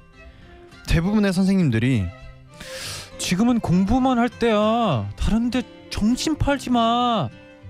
대부분의 0.88 1.32
선생님들이 1.32 2.06
지금은 3.18 3.60
공부만 3.60 4.18
할 4.18 4.28
때야. 4.28 5.08
다른데 5.16 5.62
정신 5.90 6.36
팔지 6.36 6.70
마. 6.70 7.28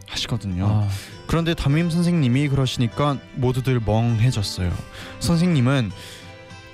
하시거든요. 0.09 0.67
아, 0.69 0.89
그런데 1.27 1.55
담임 1.55 1.91
선생님이 1.91 2.49
그러시니까 2.49 3.19
모두들 3.35 3.81
멍해졌어요. 3.85 4.73
선생님은 5.21 5.91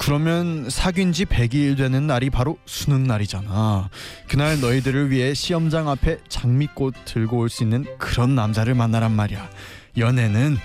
그러면 0.05 0.69
사귄 0.69 1.13
지 1.13 1.25
100일 1.25 1.77
되는 1.77 2.09
날이 2.09 2.29
바로 2.29 2.59
수능 2.67 3.07
날이잖아. 3.07 3.89
그날 4.29 4.61
너희들을 4.61 5.11
위해 5.13 5.33
시험장 5.33 5.89
앞에 5.89 6.19
장미꽃 6.29 6.95
들고 7.05 7.39
올 7.39 7.49
수 7.49 7.63
있는 7.63 7.87
그런 7.99 8.35
남자를 8.35 8.75
만나란 8.75 9.13
말이야. 9.13 9.49
연애는 9.97 10.59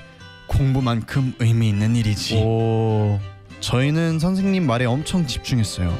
공부만큼 0.47 1.35
의미 1.37 1.69
있는 1.69 1.95
일이지. 1.95 2.37
오. 2.37 3.19
저희는 3.59 4.17
선생님 4.17 4.65
말에 4.65 4.85
엄청 4.85 5.27
집중했어요. 5.27 5.95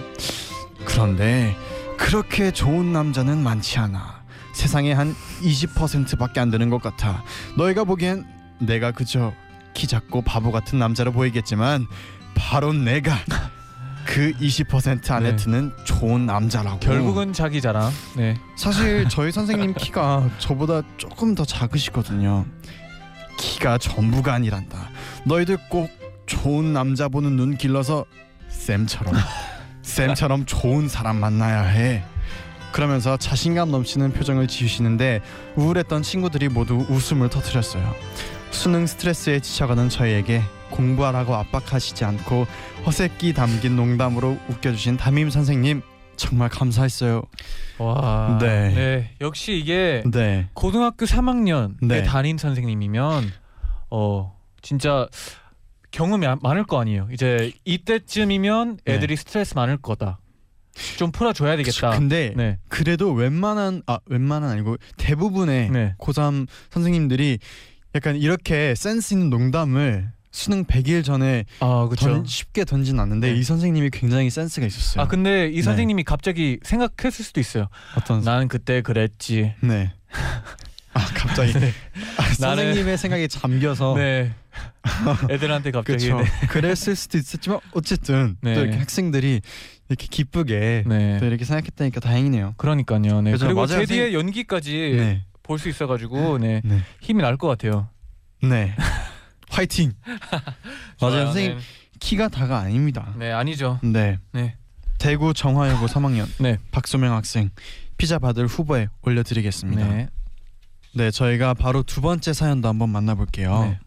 그런데 0.85 1.55
그렇게 1.97 2.49
좋은 2.49 2.91
남자는 2.91 3.37
많지 3.37 3.77
않아. 3.77 4.23
세상에 4.55 4.93
한 4.93 5.13
20%밖에 5.43 6.39
안 6.39 6.49
되는 6.49 6.71
것 6.71 6.81
같아. 6.81 7.23
너희가 7.55 7.83
보기엔 7.83 8.25
내가 8.59 8.89
그저 8.91 9.31
키 9.75 9.85
작고 9.85 10.23
바보 10.23 10.51
같은 10.51 10.79
남자로 10.79 11.11
보이겠지만 11.11 11.85
바로 12.35 12.73
내가 12.73 13.17
그 14.05 14.31
20% 14.33 15.11
안에 15.11 15.31
네. 15.31 15.35
드는 15.35 15.73
좋은 15.83 16.25
남자라고. 16.25 16.79
결국은 16.79 17.33
자기 17.33 17.61
자랑. 17.61 17.91
네. 18.15 18.35
사실 18.55 19.07
저희 19.09 19.31
선생님 19.31 19.73
키가 19.73 20.29
저보다 20.39 20.81
조금 20.97 21.35
더 21.35 21.43
작으시거든요. 21.43 22.45
키가 23.37 23.77
전부가 23.77 24.33
아니란다. 24.33 24.89
너희들 25.25 25.57
꼭 25.69 25.89
좋은 26.25 26.73
남자 26.73 27.07
보는 27.07 27.35
눈 27.35 27.57
길러서 27.57 28.05
쌤처럼 28.49 29.13
쌤처럼 29.81 30.45
좋은 30.45 30.87
사람 30.87 31.17
만나야 31.17 31.63
해. 31.63 32.03
그러면서 32.71 33.17
자신감 33.17 33.71
넘치는 33.71 34.13
표정을 34.13 34.47
지으시는데 34.47 35.21
우울했던 35.55 36.01
친구들이 36.03 36.49
모두 36.49 36.85
웃음을 36.89 37.29
터뜨렸어요. 37.29 37.95
수능 38.51 38.85
스트레스에 38.87 39.39
지쳐가는 39.39 39.89
저희에게 39.89 40.43
공부하라고 40.77 41.35
압박하시지 41.35 42.05
않고 42.05 42.45
허세끼 42.85 43.33
담긴 43.33 43.75
농담으로 43.75 44.37
웃겨주신 44.47 44.97
담임 44.97 45.29
선생님 45.31 45.81
정말 46.15 46.49
감사했어요. 46.49 47.23
와. 47.79 48.37
네. 48.39 49.11
역시 49.19 49.57
이게 49.57 50.03
네. 50.11 50.49
고등학교 50.53 51.05
3학년의 51.05 51.75
네. 51.81 52.03
담임 52.03 52.37
선생님이면 52.37 53.31
어 53.89 54.37
진짜 54.61 55.07
경험이 55.91 56.27
아- 56.27 56.37
많을 56.41 56.63
거 56.63 56.79
아니에요. 56.79 57.07
이제 57.11 57.51
이때쯤이면 57.65 58.79
네. 58.85 58.93
애들이 58.93 59.15
스트레스 59.15 59.53
많을 59.55 59.77
거다. 59.77 60.19
좀 60.97 61.11
풀어줘야 61.11 61.55
되겠다. 61.57 61.89
근데 61.91 62.33
네. 62.35 62.59
그래도 62.67 63.11
웬만한 63.13 63.81
아 63.87 63.97
웬만한 64.05 64.51
아니고 64.51 64.77
대부분의 64.97 65.71
네. 65.71 65.95
고3 65.97 66.47
선생님들이 66.69 67.39
약간 67.95 68.15
이렇게 68.15 68.75
센스 68.75 69.13
있는 69.15 69.31
농담을 69.31 70.11
수능 70.37 70.63
100일 70.65 71.03
전에 71.03 71.45
아 71.59 71.87
그렇죠. 71.89 72.09
던, 72.09 72.25
쉽게 72.25 72.63
던진 72.63 72.99
않는데 72.99 73.33
네. 73.33 73.39
이 73.39 73.43
선생님이 73.43 73.89
굉장히 73.91 74.29
센스가 74.29 74.65
있었어요. 74.67 75.03
아 75.03 75.07
근데 75.07 75.47
이 75.49 75.55
네. 75.57 75.61
선생님이 75.63 76.03
갑자기 76.03 76.59
생각했을 76.63 77.25
수도 77.25 77.39
있어요. 77.39 77.67
어떤 77.97 78.21
나는 78.21 78.47
그때 78.47 78.81
그랬지. 78.81 79.55
네. 79.61 79.91
아 80.93 80.99
갑자기 81.13 81.53
네. 81.53 81.71
아, 82.17 82.23
선생님의 82.33 82.97
생각에 82.97 83.27
잠겨서 83.27 83.95
네. 83.97 84.31
애들한테 85.29 85.71
갑자기. 85.71 86.07
네. 86.11 86.23
그랬을 86.49 86.95
수도 86.95 87.17
있었지만 87.17 87.59
어쨌든 87.73 88.37
네. 88.41 88.53
또 88.55 88.61
이렇게 88.61 88.77
학생들이 88.77 89.41
이렇게 89.89 90.07
기쁘게 90.09 90.83
네. 90.85 91.17
또 91.19 91.25
이렇게 91.25 91.45
생각했다니까 91.45 91.99
다행이네요. 91.99 92.53
그러니까요. 92.57 93.21
네. 93.21 93.31
그리고 93.31 93.65
맞아요. 93.65 93.85
제디의 93.85 94.13
연기까지 94.13 94.93
네. 94.97 95.23
볼수 95.43 95.69
있어가지고 95.69 96.37
네. 96.39 96.61
네. 96.63 96.81
힘이 97.01 97.21
날 97.23 97.37
것 97.37 97.47
같아요. 97.47 97.89
네. 98.41 98.75
화이팅. 99.57 99.91
맞아요. 101.01 101.25
선생님 101.25 101.59
키가 101.99 102.29
다가 102.29 102.59
아닙니다. 102.59 103.13
네. 103.17 103.27
네 103.27 103.31
아니죠. 103.31 103.79
네. 103.81 104.19
네. 104.31 104.55
대구 104.99 105.33
정화여고 105.33 105.87
3학년 105.87 106.27
네. 106.39 106.57
박소명 106.71 107.13
학생 107.13 107.49
피자 107.97 108.19
받을 108.19 108.45
후보에 108.45 108.87
올려드리겠습니다. 109.01 109.87
네. 109.87 110.09
네. 110.93 111.11
저희가 111.11 111.55
바로 111.55 111.81
두 111.81 112.01
번째 112.01 112.33
사연도 112.33 112.67
한번 112.67 112.89
만나볼게요. 112.89 113.63
네. 113.63 113.79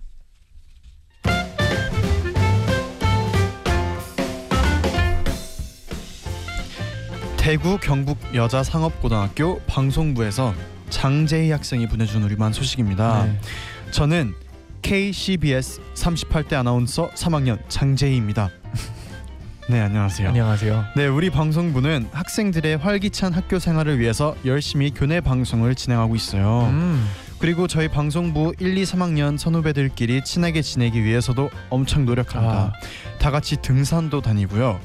대구 7.37 7.79
경북 7.79 8.19
여자 8.35 8.65
상업고등학교 8.65 9.61
방송부에서 9.67 10.53
장재희 10.91 11.53
학생이 11.53 11.87
보내준 11.87 12.25
우리만 12.25 12.53
소식입니다. 12.53 13.27
네. 13.27 13.41
저는 13.93 14.35
KCBS 14.83 15.81
38대 15.95 16.55
아나운서 16.55 17.11
3학년 17.11 17.59
장재희입니다. 17.69 18.51
네 19.69 19.81
안녕하세요. 19.81 20.29
안녕하세요. 20.29 20.85
네, 20.97 21.07
우리 21.07 21.31
방송부는 21.31 22.09
학생들의 22.13 22.79
활기찬 22.79 23.33
학교 23.33 23.59
생활을 23.59 24.01
위해서 24.01 24.35
열심히 24.45 24.91
교내 24.91 25.21
방송을 25.21 25.75
진행하고 25.77 26.17
있어요. 26.17 26.69
음. 26.71 27.07
그리고 27.39 27.67
저희 27.69 27.89
방송부 27.89 28.55
1, 28.59 28.77
2, 28.77 28.83
3학년 28.83 29.39
선후배들끼리 29.39 30.25
친하게 30.25 30.61
지내기 30.61 31.05
위해서도 31.05 31.51
엄청 31.71 32.05
노력합니다. 32.05 32.73
다 33.19 33.31
같이 33.31 33.57
등산도 33.63 34.21
다니고요. 34.21 34.81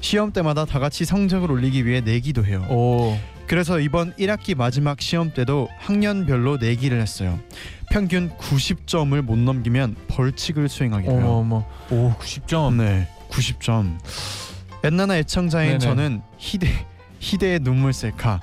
시험 0.00 0.32
때마다 0.32 0.64
다 0.64 0.80
같이 0.80 1.04
성적을 1.04 1.50
올리기 1.52 1.86
위해 1.86 2.00
내기도 2.00 2.44
해요. 2.44 2.66
오. 2.68 3.16
그래서 3.52 3.78
이번 3.78 4.14
1학기 4.14 4.56
마지막 4.56 4.98
시험 5.02 5.30
때도 5.34 5.68
학년별로 5.76 6.56
내기를 6.56 6.98
했어요. 6.98 7.38
평균 7.90 8.30
90점을 8.38 9.20
못 9.20 9.36
넘기면 9.36 9.94
벌칙을 10.08 10.70
수행하기로 10.70 11.12
해요. 11.12 11.28
어머. 11.28 11.66
오 11.90 12.14
90점. 12.14 12.76
네, 12.76 13.06
90점. 13.28 13.98
엔나나 14.84 15.18
애청자인 15.18 15.72
네네. 15.72 15.78
저는 15.80 16.22
희대 16.38 16.66
희대의 17.20 17.60
눈물 17.60 17.92
셀카, 17.92 18.40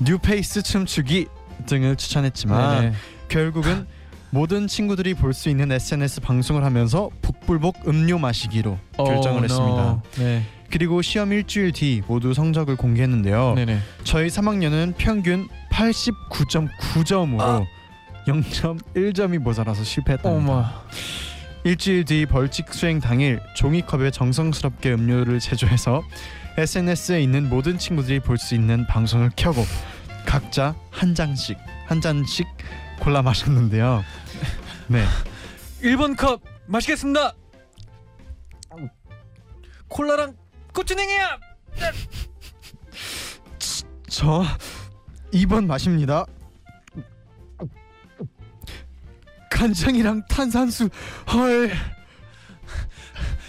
New 0.00 0.27
Face 0.27 0.62
춤추기 0.62 1.28
등을 1.64 1.96
추천했지만 1.96 2.80
네네. 2.82 2.96
결국은 3.30 3.86
모든 4.30 4.66
친구들이 4.68 5.14
볼 5.14 5.32
수 5.32 5.48
있는 5.48 5.70
SNS 5.72 6.20
방송을 6.20 6.64
하면서 6.64 7.10
복불복 7.22 7.88
음료 7.88 8.18
마시기로 8.18 8.78
결정을 8.96 9.40
어, 9.40 9.42
했습니다. 9.42 9.82
no. 9.82 10.02
네. 10.18 10.42
그리고 10.70 11.02
시험 11.02 11.32
일주일 11.32 11.72
뒤 11.72 12.00
모두 12.06 12.32
성적을 12.32 12.76
공개했는데요. 12.76 13.54
네네. 13.56 13.78
저희 14.04 14.28
3학년은 14.28 14.94
평균 14.96 15.48
89.9점으로 15.72 17.40
아. 17.40 17.62
0.1점이 18.26 19.38
모자라서 19.38 19.82
실패했답니다. 19.82 20.52
어머. 20.52 20.64
일주일 21.64 22.04
뒤 22.04 22.24
벌칙 22.26 22.72
수행 22.72 23.00
당일 23.00 23.40
종이컵에 23.56 24.10
정성스럽게 24.12 24.92
음료를 24.92 25.40
제조해서 25.40 26.02
SNS에 26.56 27.20
있는 27.22 27.48
모든 27.48 27.76
친구들이 27.78 28.20
볼 28.20 28.38
수 28.38 28.54
있는 28.54 28.86
방송을 28.86 29.30
켜고 29.36 29.64
각자 30.24 30.74
한 30.90 31.14
잔씩 31.14 31.58
한 31.86 32.00
잔씩 32.00 32.46
골라 33.00 33.22
마셨는데요. 33.22 34.04
네, 34.88 35.04
1번 35.82 36.16
컵 36.16 36.42
마시겠습니다. 36.66 37.34
콜라랑 39.88 40.36
고추냉이야. 40.72 41.38
저 44.08 44.44
2번 45.32 45.66
마십니다. 45.66 46.26
간장이랑 49.50 50.26
탄산수 50.28 50.88
헐 51.32 51.72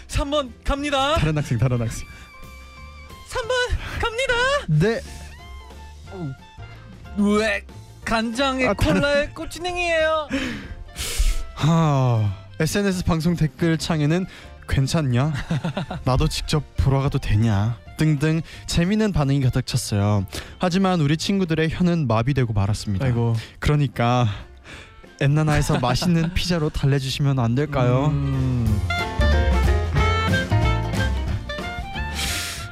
3번 0.08 0.52
갑니다. 0.64 1.16
다른 1.16 1.38
학생 1.38 1.58
다른 1.58 1.80
학생 1.80 2.08
3번 3.30 4.02
갑니다. 4.02 4.34
네 4.68 5.02
왜 7.18 7.66
간장에 8.06 8.68
아, 8.68 8.74
콜라에 8.74 9.28
고추냉이에요. 9.30 10.28
하, 11.56 12.34
SNS 12.60 13.06
방송 13.06 13.36
댓글 13.36 13.78
창에는 13.78 14.26
괜찮냐? 14.68 15.34
나도 16.06 16.28
직접 16.28 16.64
보러 16.78 17.02
가도 17.02 17.20
되냐? 17.20 17.78
등등 17.98 18.42
재미있는 18.66 19.12
반응이 19.12 19.42
가득 19.42 19.66
찼어요. 19.68 20.26
하지만 20.58 21.02
우리 21.02 21.18
친구들의 21.18 21.70
혀는 21.72 22.08
마비되고 22.08 22.52
말았습니다. 22.54 23.06
아이고. 23.06 23.36
그러니까 23.60 24.28
엔나나에서 25.20 25.78
맛있는 25.82 26.34
피자로 26.34 26.70
달래주시면 26.70 27.38
안 27.38 27.54
될까요? 27.54 28.08
음. 28.08 28.82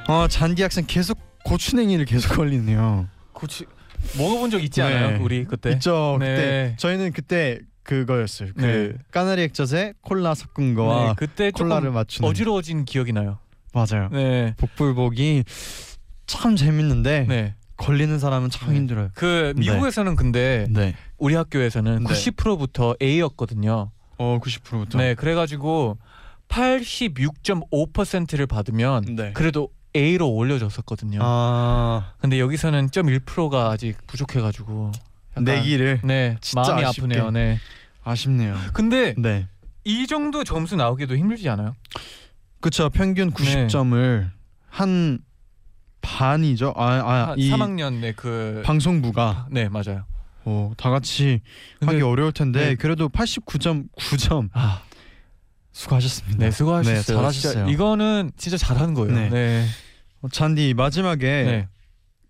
어 0.08 0.26
잔디 0.26 0.62
학생 0.62 0.84
계속 0.88 1.16
고추냉이를 1.44 2.04
계속 2.06 2.34
걸리네요. 2.34 3.06
고추 3.32 3.64
먹어본 4.18 4.50
적 4.50 4.62
있지 4.62 4.80
네. 4.80 4.86
않아요? 4.86 5.22
우리 5.22 5.44
그때. 5.44 5.72
있죠. 5.72 6.16
네. 6.20 6.34
그때 6.34 6.74
저희는 6.78 7.12
그때 7.12 7.60
그거였어요. 7.82 8.50
그 8.56 8.62
네. 8.62 8.92
까나리 9.10 9.42
액젓에 9.42 9.94
콜라 10.00 10.34
섞은 10.34 10.74
거와 10.74 11.08
네, 11.08 11.14
그때 11.16 11.50
콜라를 11.50 11.90
맞추는 11.90 12.28
어지러워진 12.28 12.84
기억이 12.84 13.12
나요. 13.12 13.38
맞아요. 13.72 14.08
네. 14.12 14.54
복불복이 14.58 15.44
참 16.26 16.56
재밌는데 16.56 17.26
네. 17.28 17.54
걸리는 17.76 18.18
사람은 18.18 18.50
참 18.50 18.70
네. 18.70 18.76
힘들어요. 18.76 19.08
그 19.14 19.54
미국에서는 19.56 20.14
근데 20.16 20.66
네. 20.70 20.94
우리 21.16 21.34
학교에서는 21.34 22.04
네. 22.04 22.14
90%부터 22.14 22.94
A였거든요. 23.00 23.90
어 24.18 24.38
90%부터. 24.40 24.98
네, 24.98 25.14
그래가지고 25.14 25.98
86.5%를 26.48 28.46
받으면 28.46 29.16
네. 29.16 29.32
그래도 29.32 29.70
A로 29.96 30.28
올려줬었거든요. 30.30 31.18
아 31.22 32.12
근데 32.20 32.38
여기서는 32.38 32.90
0.1%가 32.90 33.70
아직 33.70 33.96
부족해가지고 34.06 34.92
내기를 35.40 36.00
네 36.04 36.36
마음이 36.54 36.84
아쉽게. 36.84 37.06
아프네요. 37.06 37.30
네. 37.30 37.58
아쉽네요. 38.04 38.56
근데 38.72 39.14
네. 39.18 39.46
이 39.84 40.06
정도 40.06 40.44
점수 40.44 40.76
나오기도 40.76 41.16
힘들지 41.16 41.48
않아요? 41.48 41.74
그쵸 42.60 42.90
평균 42.90 43.30
90점을 43.32 44.30
한 44.68 45.18
반이죠. 46.02 46.72
한 46.76 47.00
아아이 47.00 47.50
3학년 47.50 47.94
네그 48.00 48.62
방송부가 48.64 49.48
네 49.50 49.68
맞아요. 49.68 50.04
어, 50.44 50.72
다 50.76 50.88
같이 50.90 51.40
하기 51.82 52.00
어려울 52.00 52.32
텐데 52.32 52.70
네. 52.70 52.74
그래도 52.74 53.08
89.9점 53.10 54.48
아, 54.54 54.80
수고하셨습니다. 55.72 56.38
네 56.44 56.50
수고하셨어요. 56.50 56.96
네, 56.96 57.02
잘하셨어요. 57.02 57.52
진짜 57.52 57.70
이거는 57.70 58.32
진짜 58.36 58.56
잘한 58.56 58.94
거예요. 58.94 59.12
네. 59.14 59.28
네. 59.30 59.66
어, 60.22 60.28
잔디 60.28 60.74
마지막에 60.74 61.26
네. 61.26 61.68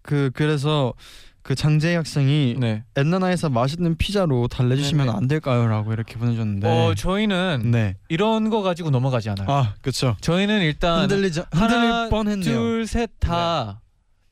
그 0.02 0.30
그래서 0.34 0.94
그 1.42 1.54
장재희 1.54 1.94
학생이 1.96 2.56
네. 2.58 2.84
엔나나에서 2.96 3.48
맛있는 3.48 3.96
피자로 3.96 4.46
달래주시면 4.46 5.06
네, 5.06 5.12
네. 5.12 5.16
안 5.16 5.26
될까요?라고 5.26 5.92
이렇게 5.92 6.16
보내줬는데. 6.16 6.68
어 6.68 6.94
저희는 6.94 7.70
네. 7.70 7.96
이런 8.08 8.50
거 8.50 8.60
가지고 8.62 8.90
넘어가지 8.90 9.30
않아요. 9.30 9.50
아 9.50 9.74
그렇죠. 9.80 10.16
저희는 10.20 10.60
일단 10.60 11.00
흔들리자 11.02 11.46
하나 11.50 12.02
흔들릴 12.02 12.10
뻔했네요. 12.10 12.54
둘셋다 12.54 13.80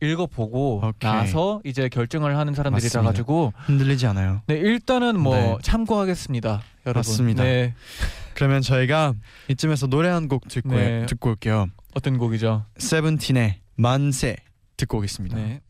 읽어보고 0.00 0.82
오케이. 0.84 1.10
나서 1.10 1.60
이제 1.64 1.88
결정을 1.88 2.36
하는 2.36 2.54
사람들이라 2.54 2.86
맞습니다. 2.86 3.02
가지고 3.10 3.52
흔들리지 3.66 4.06
않아요. 4.06 4.42
네 4.46 4.54
일단은 4.54 5.18
뭐 5.18 5.34
네. 5.36 5.56
참고하겠습니다, 5.62 6.62
여러분. 6.86 6.98
맞습니다. 6.98 7.42
네 7.42 7.74
그러면 8.34 8.62
저희가 8.62 9.14
이쯤에서 9.48 9.88
노래 9.88 10.08
한 10.08 10.28
곡 10.28 10.46
듣고 10.48 10.70
네. 10.70 11.06
듣고 11.06 11.30
올게요. 11.30 11.66
어떤 11.94 12.16
곡이죠? 12.18 12.64
세븐틴의 12.78 13.60
만세 13.76 14.36
듣고 14.76 14.98
오겠습니다. 14.98 15.36
네. 15.36 15.60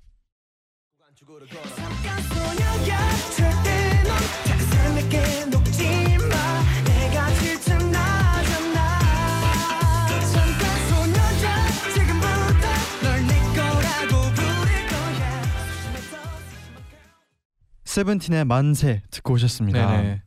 세븐틴의 17.99 18.45
만세 18.45 19.03
듣고 19.11 19.35
오셨습니다. 19.35 19.91
네네. 19.91 20.23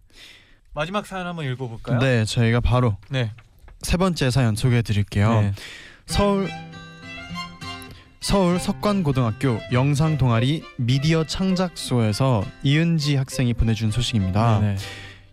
마지막 0.73 1.05
사연 1.05 1.25
한번 1.25 1.45
읽어볼까요? 1.45 1.99
네, 1.99 2.25
저희가 2.25 2.59
바로 2.59 2.97
네. 3.09 3.31
세 3.81 3.95
번째 3.95 4.29
사연 4.29 4.57
소개해 4.57 4.81
드릴게요. 4.81 5.39
네. 5.39 5.53
서울 6.05 6.49
서울 8.19 8.59
석관고등학교 8.59 9.57
영상 9.71 10.17
동아리 10.17 10.63
미디어 10.75 11.23
창작소에서 11.23 12.43
이은지 12.61 13.15
학생이 13.15 13.53
보내준 13.53 13.89
소식입니다. 13.89 14.59
네네. 14.59 14.75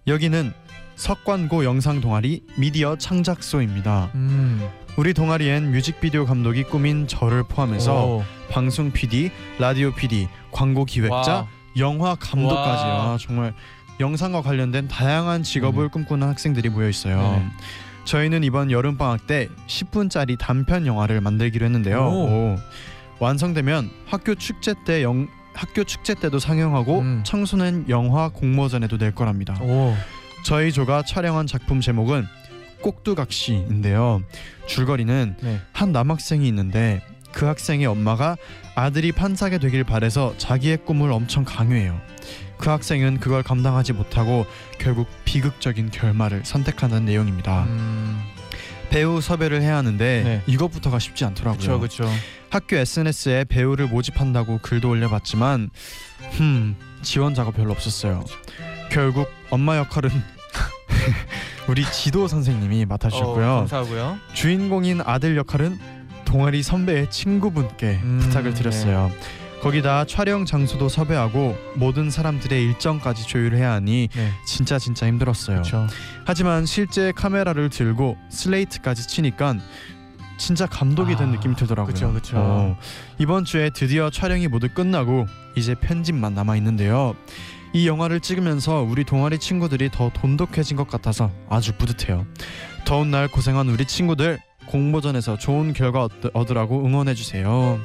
여기는 0.07 0.53
석관고 0.95 1.65
영상 1.65 2.01
동아리 2.01 2.45
미디어 2.57 2.95
창작소입니다. 2.95 4.13
음. 4.15 4.69
우리 4.97 5.13
동아리엔 5.13 5.73
뮤직비디오 5.73 6.25
감독이 6.25 6.63
꾸민 6.63 7.09
저를 7.09 7.43
포함해서 7.43 8.07
오. 8.07 8.25
방송 8.49 8.93
PD, 8.93 9.31
라디오 9.59 9.93
PD, 9.93 10.29
광고 10.53 10.85
기획자, 10.85 11.35
와. 11.35 11.58
영화 11.77 12.15
감독까지 12.15 12.83
와. 12.85 13.13
아, 13.15 13.19
정말 13.21 13.55
영상과 14.01 14.43
관련된 14.43 14.89
다양한 14.89 15.43
직업을 15.43 15.85
음. 15.85 15.91
꿈꾸는 15.91 16.27
학생들이 16.29 16.69
모여 16.69 16.89
있어요. 16.89 17.21
네네. 17.21 17.47
저희는 18.05 18.45
이번 18.45 18.71
여름 18.71 18.97
방학 18.97 19.27
때 19.27 19.49
10분짜리 19.67 20.39
단편 20.39 20.87
영화를 20.87 21.21
만들기로 21.21 21.67
했는데요. 21.67 21.99
오. 21.99 22.25
오. 22.25 22.57
완성되면 23.19 23.91
학교 24.07 24.35
축제 24.35 24.75
때 24.87 25.03
영, 25.03 25.29
학교 25.53 25.85
축제 25.85 26.15
때도 26.15 26.39
상영하고 26.39 27.01
음. 27.01 27.23
청소년 27.25 27.85
영화 27.89 28.29
공모전에도 28.29 28.97
낼 28.97 29.15
거랍니다. 29.15 29.59
오. 29.61 29.95
저희 30.45 30.73
조가 30.73 31.03
촬영한 31.03 31.47
작품 31.47 31.81
제목은 31.81 32.27
꼭두각시인데요. 32.81 34.23
줄거리는 34.67 35.37
네. 35.43 35.61
한 35.73 35.93
남학생이 35.93 36.47
있는데 36.49 37.03
그 37.33 37.47
학생의 37.47 37.87
엄마가 37.87 38.37
아들이 38.75 39.13
판사가 39.13 39.59
되길 39.59 39.85
바래서 39.85 40.35
자기의 40.39 40.79
꿈을 40.85 41.13
엄청 41.13 41.45
강요해요. 41.45 42.01
그 42.59 42.71
학생은 42.71 43.21
그걸 43.21 43.43
감당하지 43.43 43.93
못하고 43.93 44.47
결국 44.79 45.09
비극적인 45.25 45.91
결말을 45.91 46.45
선택하는 46.45 47.05
내용입니다. 47.05 47.65
음. 47.65 48.21
배우 48.91 49.21
섭외를 49.21 49.63
해야 49.63 49.77
하는데 49.77 50.23
네. 50.25 50.43
이것부터가 50.47 50.99
쉽지 50.99 51.25
않더라고요. 51.27 51.79
그렇죠, 51.79 52.05
그렇죠. 52.05 52.11
학교 52.51 52.77
SNS에 52.77 53.45
배우를 53.45 53.87
모집한다고 53.89 54.59
글도 54.63 54.89
올려봤지만 54.89 55.71
흠 56.33 56.75
지원 57.03 57.35
작업 57.35 57.55
별로 57.55 57.73
없었어요. 57.73 58.25
결국 58.91 59.29
엄마 59.51 59.77
역할은 59.77 60.11
우리 61.69 61.85
지도 61.93 62.29
선생님이 62.29 62.87
맡아주셨고요. 62.87 63.47
어, 63.47 63.57
감사하고요. 63.59 64.19
주인공인 64.33 65.03
아들 65.05 65.37
역할은 65.37 65.79
동아리 66.29 66.63
선배의 66.63 67.11
친구분께 67.11 68.01
음, 68.03 68.19
부탁을 68.21 68.53
드렸어요. 68.53 69.11
거기다 69.63 70.05
촬영 70.05 70.45
장소도 70.45 70.91
섭외하고 70.91 71.57
모든 71.75 72.11
사람들의 72.11 72.63
일정까지 72.65 73.27
조율해야 73.27 73.73
하니 73.73 74.09
네. 74.15 74.31
진짜 74.47 74.79
진짜 74.79 75.07
힘들었어요. 75.07 75.63
그렇죠. 75.63 75.87
하지만 76.27 76.67
실제 76.67 77.13
카메라를 77.13 77.71
들고 77.71 78.19
슬레이트까지 78.29 79.09
치니까 79.09 79.57
진짜 80.37 80.67
감독이 80.67 81.17
된 81.17 81.29
아, 81.29 81.33
느낌이 81.33 81.57
들더라고요. 81.57 81.93
그쵸, 81.93 82.13
그쵸. 82.13 82.37
어, 82.37 82.77
이번 83.19 83.47
주에 83.47 83.71
드디어 83.71 84.11
촬영이 84.11 84.49
모두 84.49 84.69
끝나고 84.69 85.27
이제 85.57 85.75
편집만 85.75 86.35
남아 86.35 86.57
있는데요. 86.57 87.17
이 87.73 87.89
영화를 87.89 88.21
찍으면서 88.21 88.83
우리 88.83 89.03
동아리 89.05 89.39
친구들이 89.39 89.91
더 89.91 90.11
돈독해진 90.13 90.77
것 90.77 90.89
같아서 90.89 91.31
아주 91.49 91.73
뿌듯해요. 91.73 92.27
더운 92.85 93.11
날 93.11 93.29
고생한 93.29 93.69
우리 93.71 93.87
친구들 93.87 94.39
공모전에서 94.69 95.39
좋은 95.39 95.73
결과 95.73 96.05
얻- 96.05 96.13
얻으라고 96.35 96.85
응원해 96.85 97.15
주세요. 97.15 97.81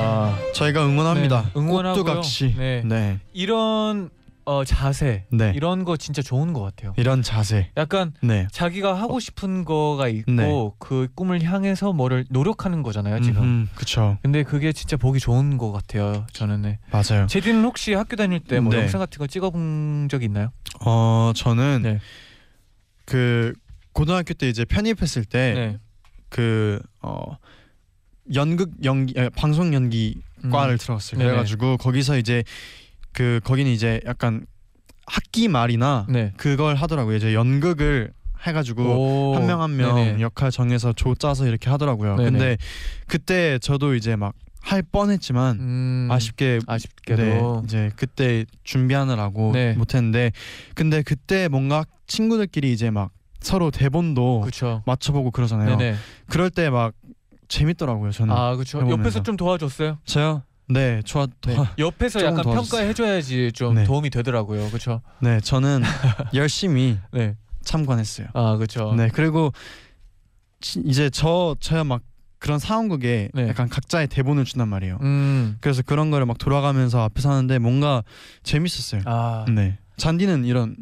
와. 0.00 0.34
저희가 0.54 0.84
응원합니다. 0.86 1.42
네, 1.42 1.50
응원하고요. 1.56 2.02
꼭두각시. 2.04 2.54
네. 2.56 2.82
네. 2.84 3.20
이런 3.32 4.10
어, 4.46 4.62
자세 4.64 5.24
네. 5.30 5.52
이런 5.56 5.84
거 5.84 5.96
진짜 5.96 6.20
좋은 6.22 6.52
것 6.52 6.60
같아요. 6.62 6.92
이런 6.98 7.22
자세. 7.22 7.70
약간 7.78 8.12
네. 8.22 8.46
자기가 8.52 8.94
하고 8.94 9.18
싶은 9.20 9.64
거가 9.64 10.08
있고 10.08 10.32
네. 10.32 10.70
그 10.78 11.08
꿈을 11.14 11.42
향해서 11.42 11.92
뭐를 11.94 12.24
노력하는 12.30 12.82
거잖아요 12.82 13.20
지금. 13.20 13.42
음, 13.42 13.68
그쵸. 13.74 14.18
근데 14.22 14.42
그게 14.42 14.72
진짜 14.72 14.96
보기 14.98 15.18
좋은 15.18 15.56
것 15.56 15.72
같아요. 15.72 16.26
저는 16.32 16.62
네. 16.62 16.78
맞아요. 16.90 17.26
제디는 17.26 17.64
혹시 17.64 17.94
학교 17.94 18.16
다닐 18.16 18.40
때뭐 18.40 18.68
네. 18.70 18.80
영상 18.80 18.98
같은 19.00 19.18
거 19.18 19.26
찍어본 19.26 20.08
적 20.10 20.22
있나요? 20.22 20.50
어 20.84 21.32
저는 21.34 21.80
네. 21.82 22.00
그 23.06 23.54
고등학교 23.94 24.34
때 24.34 24.48
이제 24.48 24.64
편입했을 24.66 25.24
때 25.24 25.54
네. 25.54 25.78
그어 26.28 27.38
연극 28.34 28.70
연기 28.84 29.18
아, 29.18 29.30
방송 29.34 29.72
연기 29.72 30.20
음. 30.44 30.50
과를 30.50 30.76
들어갔어요. 30.76 31.18
네네. 31.18 31.30
그래가지고 31.30 31.78
거기서 31.78 32.18
이제 32.18 32.44
그 33.12 33.40
거기는 33.44 33.70
이제 33.70 34.00
약간 34.04 34.44
학기 35.06 35.48
말이나 35.48 36.06
네. 36.10 36.32
그걸 36.36 36.74
하더라고요. 36.74 37.16
이제 37.16 37.32
연극을 37.32 38.12
해가지고 38.46 38.82
오. 38.82 39.34
한명 39.36 39.62
한 39.62 39.76
명. 39.76 40.20
역할 40.20 40.50
정해서 40.50 40.92
조 40.92 41.14
짜서 41.14 41.46
이렇게 41.46 41.70
하더라고요. 41.70 42.16
네네. 42.16 42.30
근데 42.30 42.56
그때 43.06 43.58
저도 43.58 43.94
이제 43.94 44.16
막 44.16 44.34
할 44.64 44.82
뻔했지만 44.82 45.58
음. 45.60 46.08
아쉽게 46.10 46.58
아쉽게도 46.66 47.22
네, 47.22 47.60
이제 47.64 47.90
그때 47.96 48.46
준비하느라고 48.64 49.52
네. 49.52 49.74
못했는데 49.74 50.32
근데 50.74 51.02
그때 51.02 51.48
뭔가 51.48 51.84
친구들끼리 52.06 52.72
이제 52.72 52.90
막 52.90 53.10
서로 53.44 53.70
대본도 53.70 54.40
그렇죠. 54.40 54.82
맞춰보고 54.86 55.30
그러잖아요. 55.30 55.76
네네. 55.76 55.96
그럴 56.28 56.50
때 56.50 56.70
막 56.70 56.94
재밌더라고요. 57.48 58.10
저는 58.10 58.34
아 58.34 58.54
그렇죠. 58.56 58.78
해보면서. 58.78 59.00
옆에서 59.02 59.22
좀 59.22 59.36
도와줬어요. 59.36 59.98
저요. 60.06 60.42
네, 60.68 61.02
좋아. 61.04 61.26
네. 61.46 61.54
도와- 61.54 61.68
옆에서 61.78 62.18
조금 62.20 62.32
약간 62.32 62.42
도와줬어요. 62.42 62.70
평가해줘야지 62.80 63.52
좀 63.52 63.74
네. 63.74 63.84
도움이 63.84 64.08
되더라고요. 64.10 64.68
그렇죠. 64.68 65.02
네, 65.20 65.38
저는 65.40 65.82
열심히 66.34 66.98
네. 67.12 67.36
참관했어요. 67.62 68.28
아 68.32 68.56
그렇죠. 68.56 68.94
네, 68.94 69.10
그리고 69.12 69.52
치- 70.60 70.80
이제 70.86 71.10
저 71.10 71.54
저야 71.60 71.84
막 71.84 72.00
그런 72.38 72.58
상황극에 72.58 73.28
네. 73.34 73.48
약간 73.48 73.68
각자의 73.68 74.08
대본을 74.08 74.44
준단 74.46 74.68
말이에요. 74.68 74.98
음. 75.02 75.56
그래서 75.60 75.82
그런 75.82 76.10
거를 76.10 76.24
막 76.26 76.38
돌아가면서 76.38 77.02
앞에서 77.02 77.30
하는데 77.30 77.58
뭔가 77.58 78.02
재밌었어요. 78.42 79.02
아 79.04 79.44
네. 79.48 79.78
잔디는 79.98 80.44
이런 80.46 80.76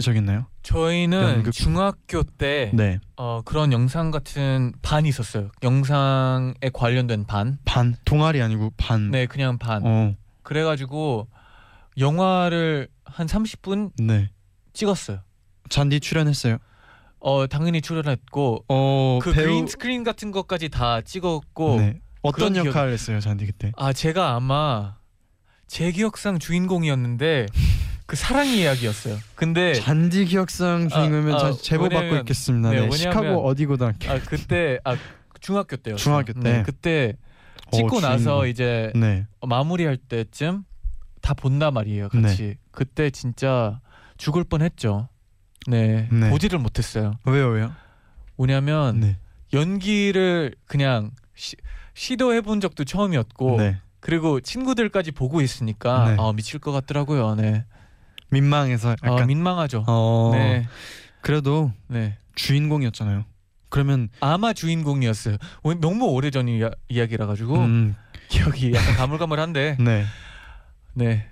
적 0.00 0.16
있나요? 0.16 0.46
저희는 0.62 1.22
연극. 1.36 1.52
중학교 1.52 2.22
때 2.22 2.70
네. 2.74 2.98
어, 3.16 3.42
그런 3.44 3.72
영상 3.72 4.10
같은 4.10 4.72
반이 4.82 5.08
있었어요. 5.08 5.50
영상에 5.62 6.54
관련된 6.72 7.26
반. 7.26 7.58
반 7.64 7.94
동아리 8.04 8.40
아니고 8.42 8.72
반. 8.76 9.10
네, 9.10 9.26
그냥 9.26 9.58
반. 9.58 9.82
어. 9.84 10.14
그래가지고 10.42 11.28
영화를 11.98 12.88
한 13.04 13.26
30분 13.26 13.92
네. 14.02 14.30
찍었어요. 14.72 15.20
잔디 15.68 16.00
출연했어요. 16.00 16.58
어 17.20 17.46
당연히 17.46 17.80
출연했고 17.80 18.64
어, 18.68 19.18
그 19.22 19.32
그린 19.32 19.68
스크린 19.68 20.02
같은 20.02 20.32
것까지 20.32 20.68
다 20.68 21.00
찍었고 21.02 21.76
네. 21.78 22.00
어떤 22.22 22.56
역할을 22.56 22.92
했어요, 22.92 23.20
잔디 23.20 23.46
그때? 23.46 23.70
아 23.76 23.92
제가 23.92 24.34
아마 24.34 24.96
제 25.68 25.92
기억상 25.92 26.38
주인공이었는데 26.40 27.46
그 28.12 28.16
사랑 28.16 28.46
이야기였어요. 28.46 29.16
근데 29.34 29.72
잔디 29.72 30.26
기억상 30.26 30.90
주인공이면 30.90 31.34
아, 31.34 31.38
자- 31.38 31.46
아, 31.46 31.52
제보 31.52 31.84
받고 31.84 31.96
왜냐면- 31.96 32.18
있겠습니다. 32.20 32.68
네, 32.68 32.74
네, 32.74 32.80
왜냐면- 32.82 32.98
시카고 32.98 33.46
어디 33.48 33.64
고등학교? 33.64 34.10
아 34.10 34.18
그때 34.20 34.78
아 34.84 34.98
중학교 35.40 35.76
때였어요. 35.78 35.96
중학교 35.96 36.34
때? 36.34 36.40
네, 36.40 36.62
그때 36.62 37.14
찍고 37.72 37.96
어, 37.96 38.00
나서. 38.02 38.46
이제 38.46 38.92
네. 38.94 39.26
마무리할 39.40 39.96
때쯤 39.96 40.64
다 41.22 41.32
본단 41.32 41.72
말이에요. 41.72 42.10
같이. 42.10 42.58
그때 42.70 43.08
진짜 43.08 43.80
죽을 44.18 44.44
뻔했죠. 44.44 45.08
네, 45.66 46.06
네. 46.12 46.28
보지를 46.28 46.58
못했어요. 46.58 47.14
왜요 47.24 47.46
왜요? 47.48 47.72
뭐냐면 48.36 49.00
네. 49.00 49.16
연기를 49.54 50.54
그냥 50.66 51.12
시, 51.34 51.56
시도해본 51.94 52.60
적도 52.60 52.84
처음이었고 52.84 53.56
네. 53.56 53.78
그리고 54.00 54.38
친구들까지 54.40 55.12
보고 55.12 55.40
있으니까 55.40 56.10
네. 56.10 56.16
아, 56.20 56.30
미칠 56.34 56.60
것 56.60 56.72
같더라고요. 56.72 57.36
네, 57.36 57.64
민망해서 58.32 58.90
아, 59.02 59.06
약간 59.06 59.26
민망하죠. 59.28 59.84
어 59.86 60.30
네, 60.32 60.66
그래도 61.20 61.72
네. 61.88 62.16
주인공이었잖아요. 62.34 63.24
그러면 63.68 64.08
아마 64.20 64.52
주인공이었어요. 64.52 65.36
오- 65.62 65.74
너무 65.74 66.06
오래전 66.06 66.48
이야, 66.48 66.70
이야기라 66.88 67.26
가지고 67.26 67.56
음, 67.58 67.94
기억이 68.28 68.72
약간 68.74 68.96
가물가물한데 68.96 69.76
네. 69.80 70.04
네. 70.94 71.26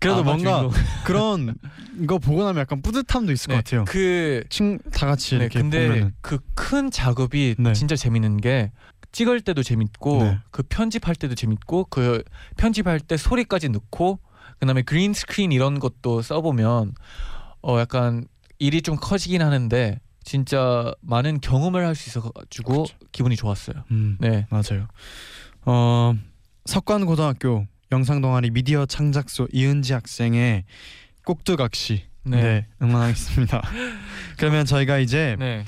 그래도 0.00 0.22
뭔가 0.22 0.60
주인공. 0.60 0.70
그런 1.04 1.54
거 2.06 2.18
보고 2.18 2.44
나면 2.44 2.60
약간 2.60 2.82
뿌듯함도 2.82 3.32
있을 3.32 3.48
네, 3.48 3.54
것 3.56 3.64
같아요. 3.64 3.84
그 3.86 4.44
친다 4.50 5.06
같이 5.06 5.36
네, 5.38 5.44
이렇게 5.44 5.60
근데 5.60 6.10
그 6.20 6.38
큰 6.54 6.90
작업이 6.90 7.56
네. 7.58 7.72
진짜 7.74 7.94
재밌는 7.94 8.38
게 8.38 8.72
찍을 9.12 9.42
때도 9.42 9.62
재밌고 9.62 10.18
네. 10.18 10.38
그 10.50 10.62
편집할 10.62 11.14
때도 11.14 11.34
재밌고 11.34 11.86
그 11.90 12.22
편집할 12.56 13.00
때 13.00 13.16
소리까지 13.16 13.68
넣고 13.68 14.18
그다음에 14.60 14.82
그린 14.82 15.12
스크린 15.12 15.52
이런 15.52 15.78
것도 15.78 16.22
써보면 16.22 16.94
어 17.62 17.78
약간 17.80 18.26
일이 18.58 18.82
좀 18.82 18.96
커지긴 18.96 19.42
하는데 19.42 20.00
진짜 20.24 20.92
많은 21.02 21.40
경험을 21.40 21.84
할 21.86 21.94
수 21.94 22.08
있어가지고 22.08 22.72
그렇죠. 22.72 22.96
기분이 23.12 23.36
좋았어요. 23.36 23.84
음, 23.90 24.16
네, 24.20 24.46
맞아요. 24.50 24.88
어 25.66 26.14
석관고등학교 26.66 27.66
영상 27.92 28.20
동아리 28.20 28.50
미디어 28.50 28.86
창작소 28.86 29.48
이은지 29.52 29.92
학생의 29.92 30.64
꼭두각시 31.26 32.04
네. 32.24 32.42
네, 32.42 32.66
응원하겠습니다. 32.80 33.62
그러면 34.38 34.64
저희가 34.64 34.98
이제 34.98 35.36
네, 35.38 35.64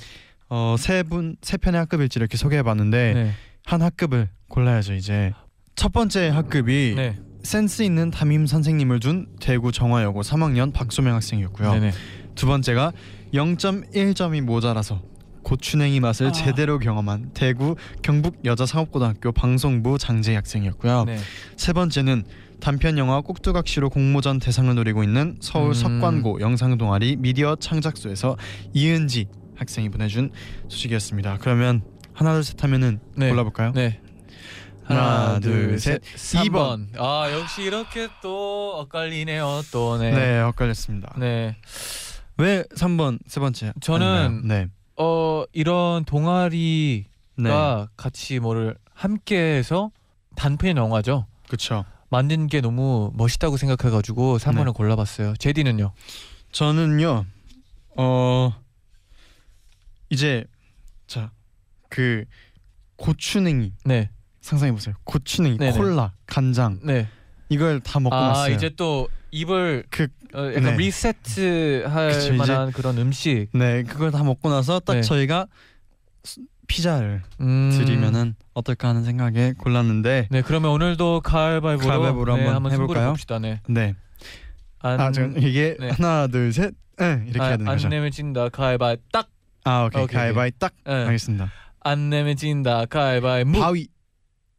어세분세 0.48 1.58
편의 1.58 1.78
학급 1.80 2.00
일지 2.00 2.18
이렇게 2.18 2.36
소개해봤는데 2.36 3.12
네, 3.14 3.32
한 3.64 3.82
학급을 3.82 4.28
골라야죠 4.48 4.94
이제 4.94 5.32
첫 5.74 5.92
번째 5.92 6.28
학급이 6.28 6.94
네, 6.96 7.18
센스 7.46 7.82
있는 7.82 8.10
담임 8.10 8.44
선생님을 8.44 9.00
둔 9.00 9.26
대구 9.40 9.70
정화여고 9.70 10.22
3학년 10.22 10.72
박소명 10.72 11.14
학생이었고요. 11.14 11.74
네, 11.74 11.80
네. 11.80 11.92
두 12.34 12.46
번째가 12.46 12.92
0.1점이 13.32 14.40
모자라서 14.42 15.00
고추냉이 15.44 16.00
맛을 16.00 16.26
아. 16.26 16.32
제대로 16.32 16.80
경험한 16.80 17.30
대구 17.32 17.76
경북 18.02 18.44
여자상업고등학교 18.44 19.30
방송부 19.30 19.96
장재 19.96 20.34
학생이었고요. 20.34 21.04
네. 21.04 21.18
세 21.56 21.72
번째는 21.72 22.24
단편 22.60 22.98
영화 22.98 23.20
꼭두각시로 23.20 23.90
공모전 23.90 24.40
대상을 24.40 24.74
노리고 24.74 25.04
있는 25.04 25.36
서울 25.40 25.68
음. 25.68 25.74
석관고 25.74 26.40
영상 26.40 26.76
동아리 26.76 27.14
미디어 27.16 27.54
창작소에서 27.54 28.36
이은지 28.74 29.26
학생이 29.54 29.88
보내준 29.88 30.30
소식이었습니다. 30.68 31.38
그러면 31.40 31.82
하나 32.12 32.32
둘 32.32 32.42
셋 32.42 32.64
하면은 32.64 32.98
네. 33.16 33.28
골라볼까요? 33.28 33.72
네. 33.72 34.00
하나, 34.86 35.38
둘, 35.40 35.78
셋. 35.78 36.00
3번. 36.02 36.88
아, 36.98 37.30
역시 37.32 37.62
이렇게 37.62 38.08
또 38.22 38.76
엇갈리네요. 38.78 39.62
또 39.72 39.98
네. 39.98 40.10
네, 40.10 40.40
엇갈렸습니다. 40.40 41.14
네. 41.18 41.56
왜 42.38 42.62
3번 42.74 43.18
세 43.26 43.40
번째? 43.40 43.72
저는-? 43.80 44.42
네. 44.44 44.68
어, 44.96 45.44
이런 45.52 46.04
동아리가 46.04 47.06
네. 47.36 47.86
같이 47.96 48.38
뭐를 48.38 48.76
함께 48.94 49.36
해서 49.56 49.90
단편 50.36 50.76
영화죠. 50.76 51.26
그렇죠. 51.46 51.84
만든 52.08 52.46
게 52.46 52.60
너무 52.60 53.10
멋있다고 53.14 53.56
생각해 53.56 53.90
가지고 53.90 54.38
3번을 54.38 54.66
네. 54.66 54.70
골라 54.72 54.96
봤어요. 54.96 55.34
제디는요? 55.36 55.92
저는요. 56.52 57.24
어 57.96 58.54
이제 60.10 60.44
자 61.06 61.30
그 61.88 62.24
고추냉이 62.96 63.72
네. 63.84 64.10
상상해 64.46 64.70
보세요. 64.72 64.94
고추냉이, 65.04 65.58
네네. 65.58 65.76
콜라, 65.76 66.12
간장 66.26 66.78
네. 66.84 67.08
이걸 67.48 67.80
다 67.80 67.98
먹고 67.98 68.14
아, 68.14 68.28
났어요. 68.28 68.54
이제 68.54 68.70
또 68.76 69.08
입을 69.32 69.84
그 69.90 70.06
어, 70.34 70.48
약간 70.50 70.62
네. 70.62 70.76
리세트 70.76 71.84
할 71.88 72.08
그쵸, 72.12 72.18
이제- 72.20 72.32
만한 72.32 72.70
그런 72.72 72.96
음식. 72.98 73.48
네 73.52 73.82
그걸 73.82 74.12
다 74.12 74.22
먹고 74.22 74.48
나서 74.48 74.78
딱 74.78 74.94
네. 74.94 75.00
저희가 75.02 75.46
스- 76.22 76.40
피자를 76.68 77.22
음. 77.40 77.70
드리면은 77.72 78.34
어떨까 78.54 78.88
하는 78.88 79.02
생각에 79.04 79.52
골랐는데 79.58 80.28
네, 80.30 80.42
그러면 80.42 80.70
오늘도 80.70 81.20
가위바위보로, 81.22 81.88
가위바위보로 81.88 82.36
네, 82.36 82.46
한번 82.46 82.72
해볼까요? 82.72 83.10
봅시다. 83.10 83.38
네. 83.40 83.60
네. 83.68 83.94
안, 84.80 85.00
아, 85.00 85.10
저 85.12 85.24
이게 85.38 85.76
네. 85.80 85.90
하나, 85.90 86.26
둘, 86.28 86.52
셋, 86.52 86.72
응, 87.00 87.24
이렇게 87.28 87.40
아, 87.40 87.46
해야 87.48 87.56
되는 87.56 87.68
안 87.68 87.76
거죠. 87.76 87.88
내면 87.88 88.10
진다. 88.12 88.48
가위바위 88.48 88.96
딱. 89.12 89.28
아, 89.64 89.84
오케이. 89.86 90.02
오케이, 90.04 90.16
가위바위 90.16 90.52
딱 90.58 90.72
네. 90.84 90.92
하겠습니다. 91.04 91.50
안 91.80 92.10
내면 92.10 92.36
진다. 92.36 92.86
가위바위 92.86 93.44
무. 93.44 93.58
바위. 93.60 93.88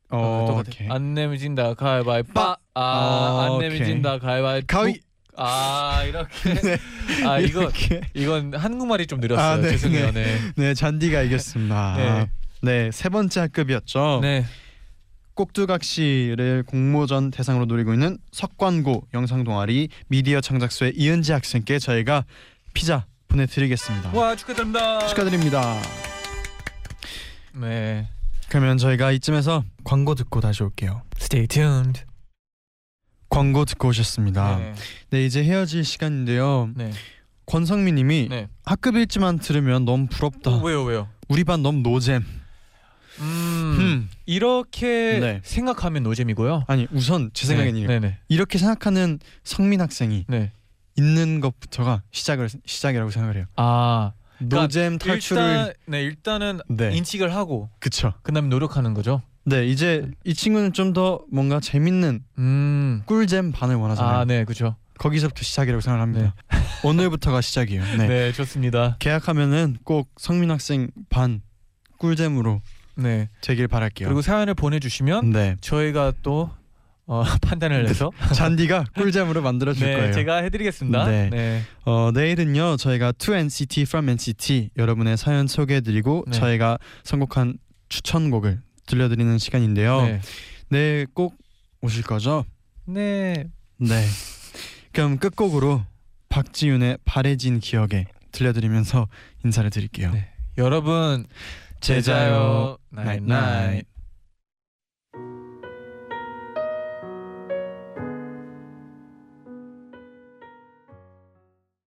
어, 0.09 0.17
어, 0.17 0.45
똑같아. 0.47 0.69
오케이. 0.69 0.87
안 0.89 1.13
내면 1.13 1.37
진다. 1.37 1.73
가위바위 1.73 2.23
빠. 2.33 2.57
아, 2.73 2.81
어, 2.81 3.39
안 3.41 3.59
내면 3.59 3.75
오케이. 3.75 3.87
진다. 3.87 4.19
가위바위 4.19 4.61
가위. 4.67 4.93
무. 4.93 4.97
아, 5.39 6.03
이렇게. 6.05 6.53
네. 6.61 6.77
아, 7.27 7.39
이거 7.39 7.61
이렇게. 7.63 8.01
이건 8.13 8.53
한국말이 8.55 9.05
좀 9.05 9.19
느렸어요. 9.19 9.45
아, 9.45 9.57
네, 9.57 9.69
죄송해요. 9.71 10.11
네. 10.11 10.37
네, 10.55 10.73
잔디가 10.73 11.21
이겼습니다. 11.23 11.95
네. 11.97 12.29
네, 12.61 12.91
세 12.91 13.09
번째 13.09 13.41
학급이었죠. 13.41 14.19
네. 14.21 14.45
꼭두각시를 15.35 16.63
공모전 16.65 17.29
대상으로 17.29 17.65
노리고 17.65 17.93
있는 17.93 18.17
석관고 18.31 19.07
영상 19.13 19.43
동아리 19.43 19.89
미디어 20.07 20.41
창작소의 20.41 20.93
이은지 20.95 21.31
학생께 21.31 21.77
저희가 21.77 22.25
피자 22.73 23.05
보내드리겠습니다. 23.27 24.11
와, 24.17 24.35
축하드립니다. 24.35 25.05
축하드립니다. 25.07 25.75
네. 27.53 28.07
그러면 28.49 28.77
저희가 28.77 29.11
이쯤에서 29.11 29.63
광고 29.83 30.15
듣고 30.15 30.41
다시 30.41 30.63
올게요. 30.63 31.01
Stay 31.17 31.47
tuned. 31.47 32.03
광고 33.29 33.65
듣고 33.65 33.89
오셨습니다. 33.89 34.57
네. 34.57 34.73
네, 35.09 35.25
이제 35.25 35.43
헤어질 35.43 35.83
시간인데요. 35.83 36.69
네. 36.75 36.91
권성민님이 37.45 38.27
네. 38.29 38.47
학급 38.63 38.95
일지만 38.95 39.39
들으면 39.39 39.85
너무 39.85 40.07
부럽다. 40.07 40.51
어, 40.51 40.61
왜요, 40.63 40.83
왜요? 40.83 41.09
우리 41.27 41.43
반 41.43 41.61
너무 41.61 41.81
노잼. 41.81 42.23
음. 43.19 43.77
음. 43.79 44.09
이렇게 44.25 45.19
네. 45.19 45.41
생각하면 45.43 46.03
노잼이고요. 46.03 46.65
아니 46.67 46.87
우선 46.91 47.31
제 47.33 47.47
생각에는 47.47 47.87
네, 47.87 47.99
네, 47.99 48.19
이렇게 48.27 48.57
생각하는 48.57 49.19
성민 49.43 49.81
학생이 49.81 50.25
네. 50.27 50.51
있는 50.95 51.39
것부터가 51.41 52.03
시작을 52.11 52.49
시작이라고 52.65 53.11
생각을 53.11 53.37
해요. 53.37 53.45
아, 53.55 54.13
그러니까 54.37 54.61
노잼 54.61 54.97
탈출을 54.97 55.41
일단 55.41 55.73
네, 55.85 56.01
일단은 56.03 56.59
네 56.69 56.95
인식을 56.95 57.33
하고 57.35 57.69
그쵸. 57.79 58.13
그다음에 58.23 58.47
노력하는 58.49 58.93
거죠. 58.93 59.21
네 59.45 59.65
이제 59.65 60.09
이 60.25 60.33
친구는 60.33 60.73
좀 60.73 60.93
더 60.93 61.21
뭔가 61.31 61.59
재밌는 61.59 62.23
음. 62.37 63.01
꿀잼 63.05 63.51
반을 63.51 63.75
원하잖아요. 63.75 64.17
아, 64.17 64.25
네, 64.25 64.43
그렇죠. 64.45 64.75
거기서부터 64.99 65.43
시작이라고 65.43 65.79
생각을 65.81 66.01
합니다. 66.01 66.35
오늘부터가 66.83 67.41
시작이에요. 67.41 67.83
네. 67.97 68.07
네. 68.07 68.31
좋습니다. 68.31 68.95
계약하면은 68.99 69.77
꼭 69.83 70.09
성민 70.17 70.49
학생 70.51 70.89
반 71.09 71.41
꿀잼으로 71.97 72.61
네. 72.95 73.29
되길 73.41 73.67
바랄게요. 73.67 74.07
그리고 74.07 74.21
사연을 74.21 74.53
보내 74.55 74.79
주시면 74.79 75.31
네 75.31 75.55
저희가 75.61 76.13
또 76.23 76.49
어, 77.07 77.23
판단을 77.41 77.87
해서 77.87 78.11
잔디가 78.35 78.85
꿀잼으로 78.95 79.41
만들어 79.41 79.73
줄 79.73 79.87
네, 79.87 79.95
거예요. 79.95 80.13
제가 80.13 80.37
해 80.37 80.49
드리겠습니다. 80.49 81.05
네. 81.05 81.29
네. 81.29 81.61
어, 81.85 82.11
내일은요 82.13 82.77
저희가 82.77 83.13
To 83.13 83.33
NCT 83.33 83.81
From 83.83 84.09
NCT 84.09 84.71
여러분의 84.77 85.17
사연 85.17 85.47
소개해드리고 85.47 86.25
네. 86.27 86.37
저희가 86.37 86.77
선곡한 87.03 87.57
추천곡을 87.89 88.61
들려드리는 88.85 89.37
시간인데요. 89.37 90.01
네. 90.03 90.21
내일 90.69 91.07
꼭 91.13 91.35
오실 91.81 92.03
거죠? 92.03 92.45
네. 92.85 93.45
네. 93.77 94.05
그럼 94.91 95.17
끝곡으로 95.17 95.83
박지윤의 96.29 96.99
바래진 97.05 97.59
기억에 97.59 98.05
들려드리면서 98.31 99.07
인사를 99.45 99.69
드릴게요. 99.69 100.11
네. 100.11 100.29
여러분 100.57 101.25
제자요 101.79 102.77
나잇나잇 102.89 103.85